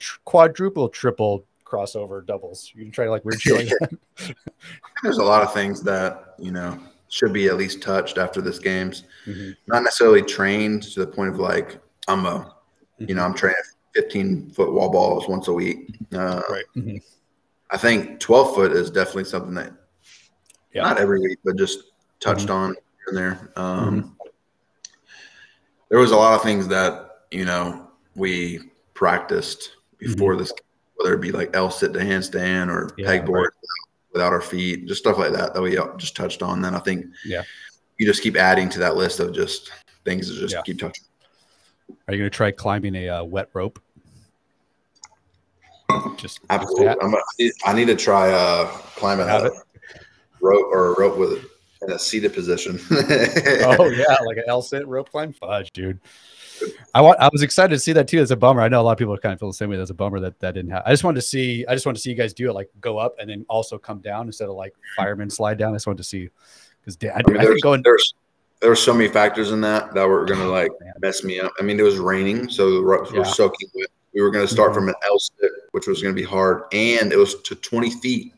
[0.00, 2.72] tr- quadruple, triple crossover doubles.
[2.74, 3.72] You can try like weird shit.
[5.02, 8.58] There's a lot of things that you know should be at least touched after this
[8.58, 9.04] games.
[9.26, 9.50] Mm-hmm.
[9.66, 13.04] Not necessarily trained to the point of like I'm a, mm-hmm.
[13.08, 13.56] you know, I'm training
[13.94, 15.96] 15 foot wall balls once a week.
[16.12, 16.64] Uh, right.
[16.76, 16.96] Mm-hmm.
[17.70, 19.72] I think 12 foot is definitely something that
[20.72, 20.82] yeah.
[20.82, 21.84] not every week, but just
[22.20, 22.72] touched mm-hmm.
[22.72, 22.76] on
[23.08, 23.52] in there.
[23.56, 24.08] Um, mm-hmm.
[25.90, 28.60] there was a lot of things that you know we
[28.94, 30.40] practiced before mm-hmm.
[30.40, 30.52] this,
[30.96, 33.52] whether it be like L sit to handstand or yeah, pegboard right.
[34.12, 36.62] without our feet, just stuff like that that we just touched on.
[36.62, 37.42] Then I think yeah,
[37.98, 39.70] you just keep adding to that list of just
[40.04, 40.62] things that just yeah.
[40.62, 41.04] keep touching.
[41.90, 43.80] Are you going to try climbing a uh, wet rope?
[46.16, 46.86] Just absolutely.
[47.38, 48.66] Just a, I need to try uh,
[48.96, 49.50] climbing a
[50.40, 51.44] rope or a rope with
[51.82, 52.78] in a seated position.
[52.90, 55.32] oh yeah, like an L sit rope climb.
[55.32, 55.98] Fudge, dude.
[56.94, 57.20] I want.
[57.20, 58.20] I was excited to see that too.
[58.20, 58.60] It's a bummer.
[58.60, 59.76] I know a lot of people kind of feel the same way.
[59.76, 60.90] That's a bummer that that didn't happen.
[60.90, 61.64] I just wanted to see.
[61.66, 63.78] I just wanted to see you guys do it, like go up and then also
[63.78, 65.72] come down instead of like firemen slide down.
[65.72, 66.28] I just wanted to see
[66.80, 68.14] because I, I, mean, I think going there's
[68.60, 71.52] there were so many factors in that that were going to like mess me up.
[71.58, 73.18] I mean, it was raining, so the ropes yeah.
[73.18, 73.88] were soaking wet.
[74.14, 74.80] We were going to start mm-hmm.
[74.80, 77.90] from an L sit, which was going to be hard, and it was to 20
[78.00, 78.34] feet.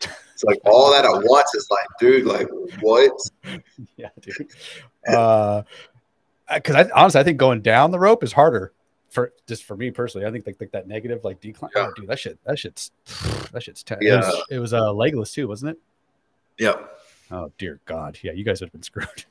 [0.00, 2.48] It's like all that at once is like, dude, like
[2.80, 3.12] what?
[3.96, 4.50] Yeah, dude.
[5.06, 5.62] Uh,
[6.52, 8.72] because I honestly I think going down the rope is harder
[9.10, 10.26] for just for me personally.
[10.26, 11.70] I think like, like that negative like decline.
[11.76, 11.88] Yeah.
[11.88, 12.90] Oh, dude, that shit that shit's
[13.52, 14.00] that shit's tense.
[14.02, 15.78] Yeah, it was, it was uh, legless too, wasn't it?
[16.58, 16.98] Yep.
[17.30, 19.24] Oh dear God, yeah, you guys would have been screwed.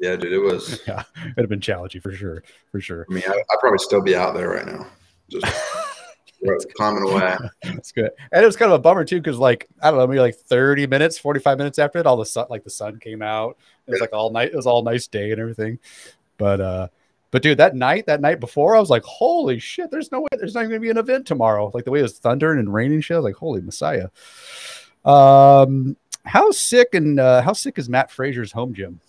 [0.00, 0.80] Yeah, dude, it was.
[0.86, 3.06] Yeah, it'd have been challenging for sure, for sure.
[3.10, 4.86] I mean, I, would probably still be out there right now,
[5.28, 5.46] just
[6.76, 7.36] climbing away.
[7.62, 10.06] That's good, and it was kind of a bummer too, because like I don't know,
[10.06, 12.98] maybe like thirty minutes, forty five minutes after it, all the sun, like the sun
[12.98, 13.58] came out.
[13.86, 14.50] It was like all night.
[14.52, 15.78] It was all nice day and everything.
[16.36, 16.88] But uh,
[17.30, 20.28] but dude, that night, that night before, I was like, holy shit, there's no way
[20.32, 21.70] there's not gonna be an event tomorrow.
[21.74, 23.16] Like the way it was thundering and raining shit.
[23.16, 24.08] I was like, holy messiah.
[25.04, 29.00] Um, how sick and uh, how sick is Matt Fraser's home gym?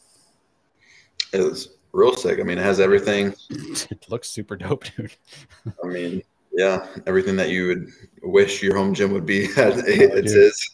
[1.33, 2.39] It was real sick.
[2.39, 3.33] I mean, it has everything.
[3.49, 5.15] it looks super dope, dude.
[5.83, 7.91] I mean, yeah, everything that you would
[8.23, 9.45] wish your home gym would be.
[9.57, 10.69] it is.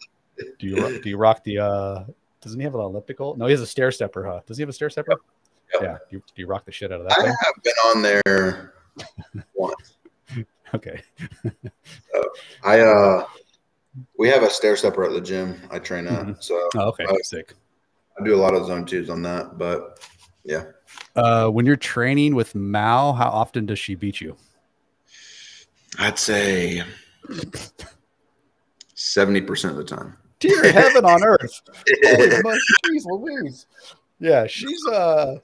[0.58, 1.58] Do you do you rock the?
[1.58, 2.04] uh
[2.40, 3.36] Doesn't he have an elliptical?
[3.36, 4.40] No, he has a stair stepper, huh?
[4.46, 5.16] Does he have a stair stepper?
[5.74, 5.82] Yep.
[5.82, 5.98] Yeah.
[6.10, 7.18] Do you, do you rock the shit out of that?
[7.18, 7.34] I thing?
[7.40, 8.74] have been on there
[9.54, 9.96] once.
[10.74, 11.02] okay.
[11.42, 12.30] so
[12.64, 13.26] I uh,
[14.18, 16.20] we have a stair stepper at the gym I train at.
[16.20, 16.40] Mm-hmm.
[16.40, 17.54] So oh, okay, I, sick.
[18.20, 20.00] I do a lot of zone twos on that, but
[20.46, 20.64] yeah.
[21.14, 24.36] Uh, when you're training with Mal, how often does she beat you?
[25.98, 26.82] I'd say
[28.94, 30.16] seventy percent of the time.
[30.38, 31.60] Dear heaven on earth!
[32.04, 33.66] Jeez Louise.
[34.18, 35.38] Yeah, she's uh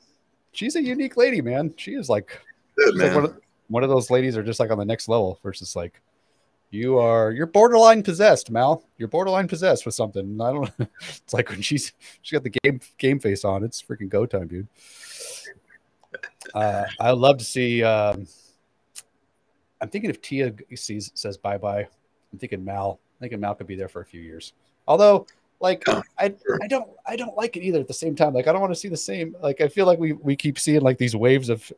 [0.53, 1.75] she's a unique lady, man.
[1.77, 2.39] She is like,
[2.77, 3.07] Good, man.
[3.09, 5.75] Like one, of, one of those ladies are just like on the next level versus
[5.75, 6.01] like
[6.73, 8.83] you are you're borderline possessed, Mal.
[8.97, 10.41] You're borderline possessed with something.
[10.41, 10.87] I don't know.
[11.01, 11.93] It's like when she's
[12.23, 13.63] she's got the game game face on.
[13.63, 14.69] It's freaking go time, dude.
[16.55, 17.83] Uh, I love to see.
[17.83, 18.27] Um,
[19.81, 21.87] I'm thinking if Tia sees says bye bye.
[22.33, 22.99] I'm thinking Mal.
[23.17, 24.55] I'm thinking Mal could be there for a few years.
[24.89, 25.27] Although,
[25.61, 25.85] like,
[26.19, 27.81] I I don't I don't like it either.
[27.81, 29.37] At the same time, like, I don't want to see the same.
[29.43, 31.71] Like, I feel like we we keep seeing like these waves of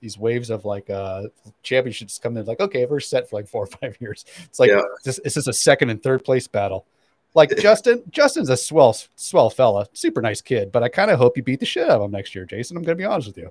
[0.00, 1.24] these waves of like uh
[1.62, 2.46] championships coming in.
[2.46, 4.24] Like, okay, we're set for like four or five years.
[4.44, 4.82] It's like Yeah.
[5.04, 6.86] this, this is a second and third place battle.
[7.34, 11.36] Like Justin, Justin's a swell, swell fella, super nice kid, but I kind of hope
[11.36, 12.76] you beat the shit out of him next year, Jayson.
[12.76, 13.50] I'm gonna be honest with you.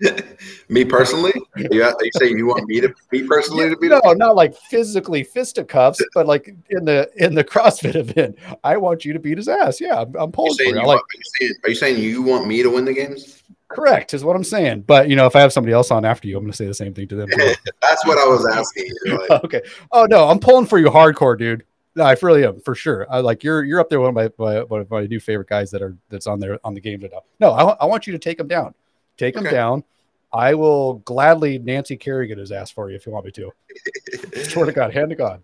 [0.68, 4.00] me personally, you, are you saying you want me to me personally to be no,
[4.16, 9.12] not like physically fisticuffs, but like in the in the CrossFit event, I want you
[9.12, 9.80] to beat his ass.
[9.80, 10.80] Yeah, I'm, I'm you pulling for you.
[10.80, 13.41] you like are, you saying, are you saying you want me to win the games?
[13.74, 14.82] Correct is what I'm saying.
[14.82, 16.74] But you know, if I have somebody else on after you, I'm gonna say the
[16.74, 17.28] same thing to them.
[17.82, 18.86] That's what I was asking.
[19.04, 19.62] you, Like, okay.
[19.90, 21.64] Oh no, I'm pulling for you hardcore, dude.
[21.94, 23.06] No, I really am for sure.
[23.10, 25.48] I like you're you're up there one of my, my one of my new favorite
[25.48, 27.22] guys that are that's on there on the game right now.
[27.40, 28.74] No, I, I want you to take him down.
[29.18, 29.54] Take him Okay.
[29.54, 29.84] down.
[30.32, 33.50] I will gladly Nancy Kerrigan his ass for you if you want me to.
[34.44, 35.42] Swear to God, hand to God.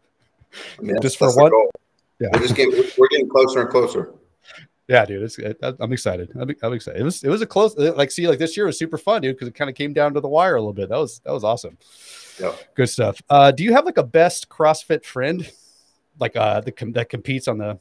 [0.79, 1.53] I mean, Just for one-
[2.19, 2.29] Yeah.
[2.33, 4.15] We're just getting we're getting closer and closer.
[4.89, 6.31] Yeah, dude, it's it, I'm excited.
[6.35, 6.99] I'm, I'm excited.
[7.01, 9.37] It was it was a close like see like this year was super fun, dude,
[9.37, 10.89] because it kind of came down to the wire a little bit.
[10.89, 11.77] That was that was awesome.
[12.41, 12.75] Yep.
[12.75, 13.21] Good stuff.
[13.29, 15.51] Uh, do you have like a best CrossFit friend,
[16.19, 17.79] like uh that com- that competes on the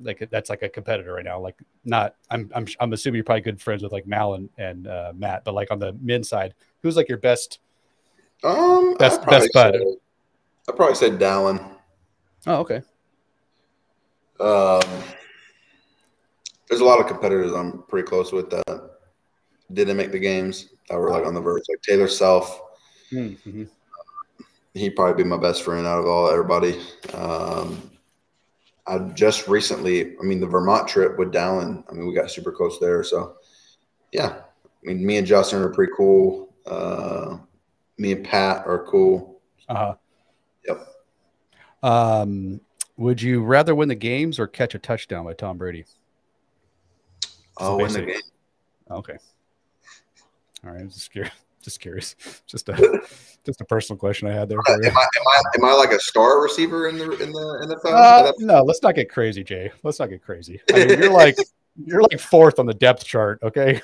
[0.00, 1.38] like that's like a competitor right now?
[1.38, 4.86] Like not I'm I'm I'm assuming you're probably good friends with like Mal and and
[4.86, 7.58] uh, Matt, but like on the men's side, who's like your best?
[8.42, 9.76] Um, Best- best bud.
[10.66, 11.62] I probably said Dallin.
[12.46, 12.80] Oh, okay.
[14.40, 14.80] Um,
[16.72, 18.92] there's a lot of competitors I'm pretty close with that
[19.74, 21.62] didn't make the games that were like on the verge.
[21.68, 22.62] Like Taylor Self,
[23.12, 23.64] Mm-hmm.
[24.72, 26.80] he'd probably be my best friend out of all everybody.
[27.12, 27.90] Um,
[28.86, 32.50] I just recently, I mean, the Vermont trip with Dallin, I mean, we got super
[32.52, 33.04] close there.
[33.04, 33.36] So,
[34.12, 34.42] yeah, I
[34.82, 36.54] mean, me and Justin are pretty cool.
[36.64, 37.36] Uh,
[37.98, 39.42] me and Pat are cool.
[39.68, 39.94] Uh-huh.
[40.66, 40.88] Yep.
[41.82, 42.62] Um,
[42.96, 45.84] would you rather win the games or catch a touchdown by Tom Brady?
[47.58, 48.20] Oh, win the game.
[48.90, 49.16] Okay.
[50.64, 50.80] All right.
[50.80, 51.32] I'm just curious.
[51.62, 52.16] Just curious.
[52.48, 52.72] Just a
[53.46, 54.58] just a personal question I had there.
[54.68, 57.92] Am I, am I am I like a star receiver in the in the NFL?
[57.92, 59.70] Uh, no, let's not get crazy, Jay.
[59.84, 60.60] Let's not get crazy.
[60.74, 61.36] I mean, you're like
[61.84, 63.38] you're like fourth on the depth chart.
[63.44, 63.80] Okay.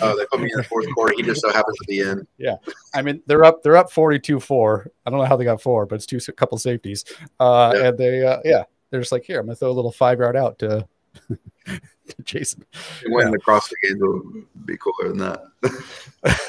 [0.00, 1.14] oh, they put me in the fourth quarter.
[1.16, 2.26] He just so happens to be in.
[2.36, 2.56] Yeah,
[2.94, 3.62] I mean, they're up.
[3.62, 4.86] They're up 42-4.
[5.06, 7.04] I don't know how they got four, but it's two a couple safeties.
[7.38, 7.86] Uh, Yeah.
[7.88, 10.36] and they, uh, yeah, they're just like, here, I'm gonna throw a little five yard
[10.36, 10.86] out to,
[12.22, 12.64] Jayson.
[13.06, 16.40] Winning the CrossFit games would be cooler than that.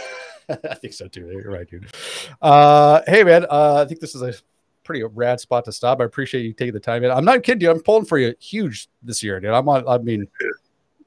[0.63, 1.29] I think so too.
[1.31, 1.87] You're right, dude.
[2.41, 3.45] Uh, hey, man.
[3.49, 4.33] Uh, I think this is a
[4.83, 6.01] pretty rad spot to stop.
[6.01, 7.03] I appreciate you taking the time.
[7.03, 7.11] In.
[7.11, 7.71] I'm not kidding you.
[7.71, 9.51] I'm pulling for you huge this year, dude.
[9.51, 9.87] I'm on.
[9.87, 10.27] I mean,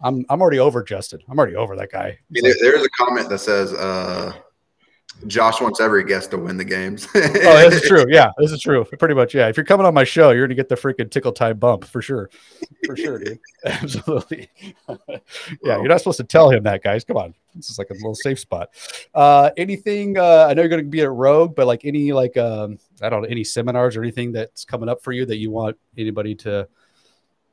[0.00, 1.20] I'm I'm already over Justin.
[1.28, 2.06] I'm already over that guy.
[2.06, 4.32] I mean, there, there's a comment that says uh,
[5.26, 7.08] Josh wants every guest to win the games.
[7.14, 8.04] oh, this is true.
[8.14, 8.84] Yeah, this is true.
[8.84, 9.34] Pretty much.
[9.34, 9.48] Yeah.
[9.48, 12.02] If you're coming on my show, you're gonna get the freaking tickle time bump for
[12.02, 12.30] sure.
[12.84, 13.38] For sure, dude.
[13.64, 14.50] Absolutely.
[15.62, 17.04] yeah, you're not supposed to tell him that, guys.
[17.04, 17.34] Come on.
[17.54, 18.70] This is like a little safe spot.
[19.14, 22.78] Uh anything uh I know you're gonna be at Rogue, but like any like um
[23.00, 25.76] I don't know, any seminars or anything that's coming up for you that you want
[25.96, 26.68] anybody to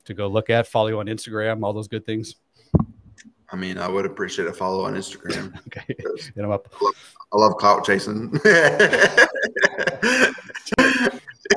[0.06, 2.36] to go look at, follow you on Instagram, all those good things.
[3.52, 5.54] I mean, I would appreciate a follow on Instagram.
[5.68, 5.96] Okay.
[5.98, 6.74] Hit them up.
[7.34, 8.32] I love clout chasing.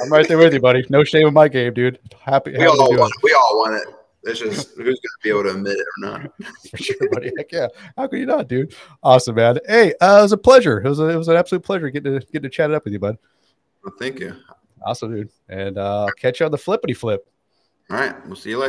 [0.01, 0.85] I'm right there with you, buddy.
[0.89, 1.99] No shame in my game, dude.
[2.21, 3.23] Happy, we all want it.
[3.23, 3.95] We all want it.
[4.25, 6.33] It's just who's going to be able to admit it or not.
[6.71, 7.31] for sure, buddy.
[7.37, 7.69] Heck yeah.
[7.97, 8.75] How could you not, dude?
[9.03, 9.59] Awesome, man.
[9.67, 10.81] Hey, uh, it was a pleasure.
[10.81, 12.85] It was a, it was an absolute pleasure getting to getting to chat it up
[12.85, 13.19] with you, bud.
[13.83, 14.35] Well, thank you.
[14.85, 15.31] Awesome, dude.
[15.49, 17.27] And uh, catch you on the flippity flip.
[17.91, 18.27] All right.
[18.27, 18.63] We'll see you later.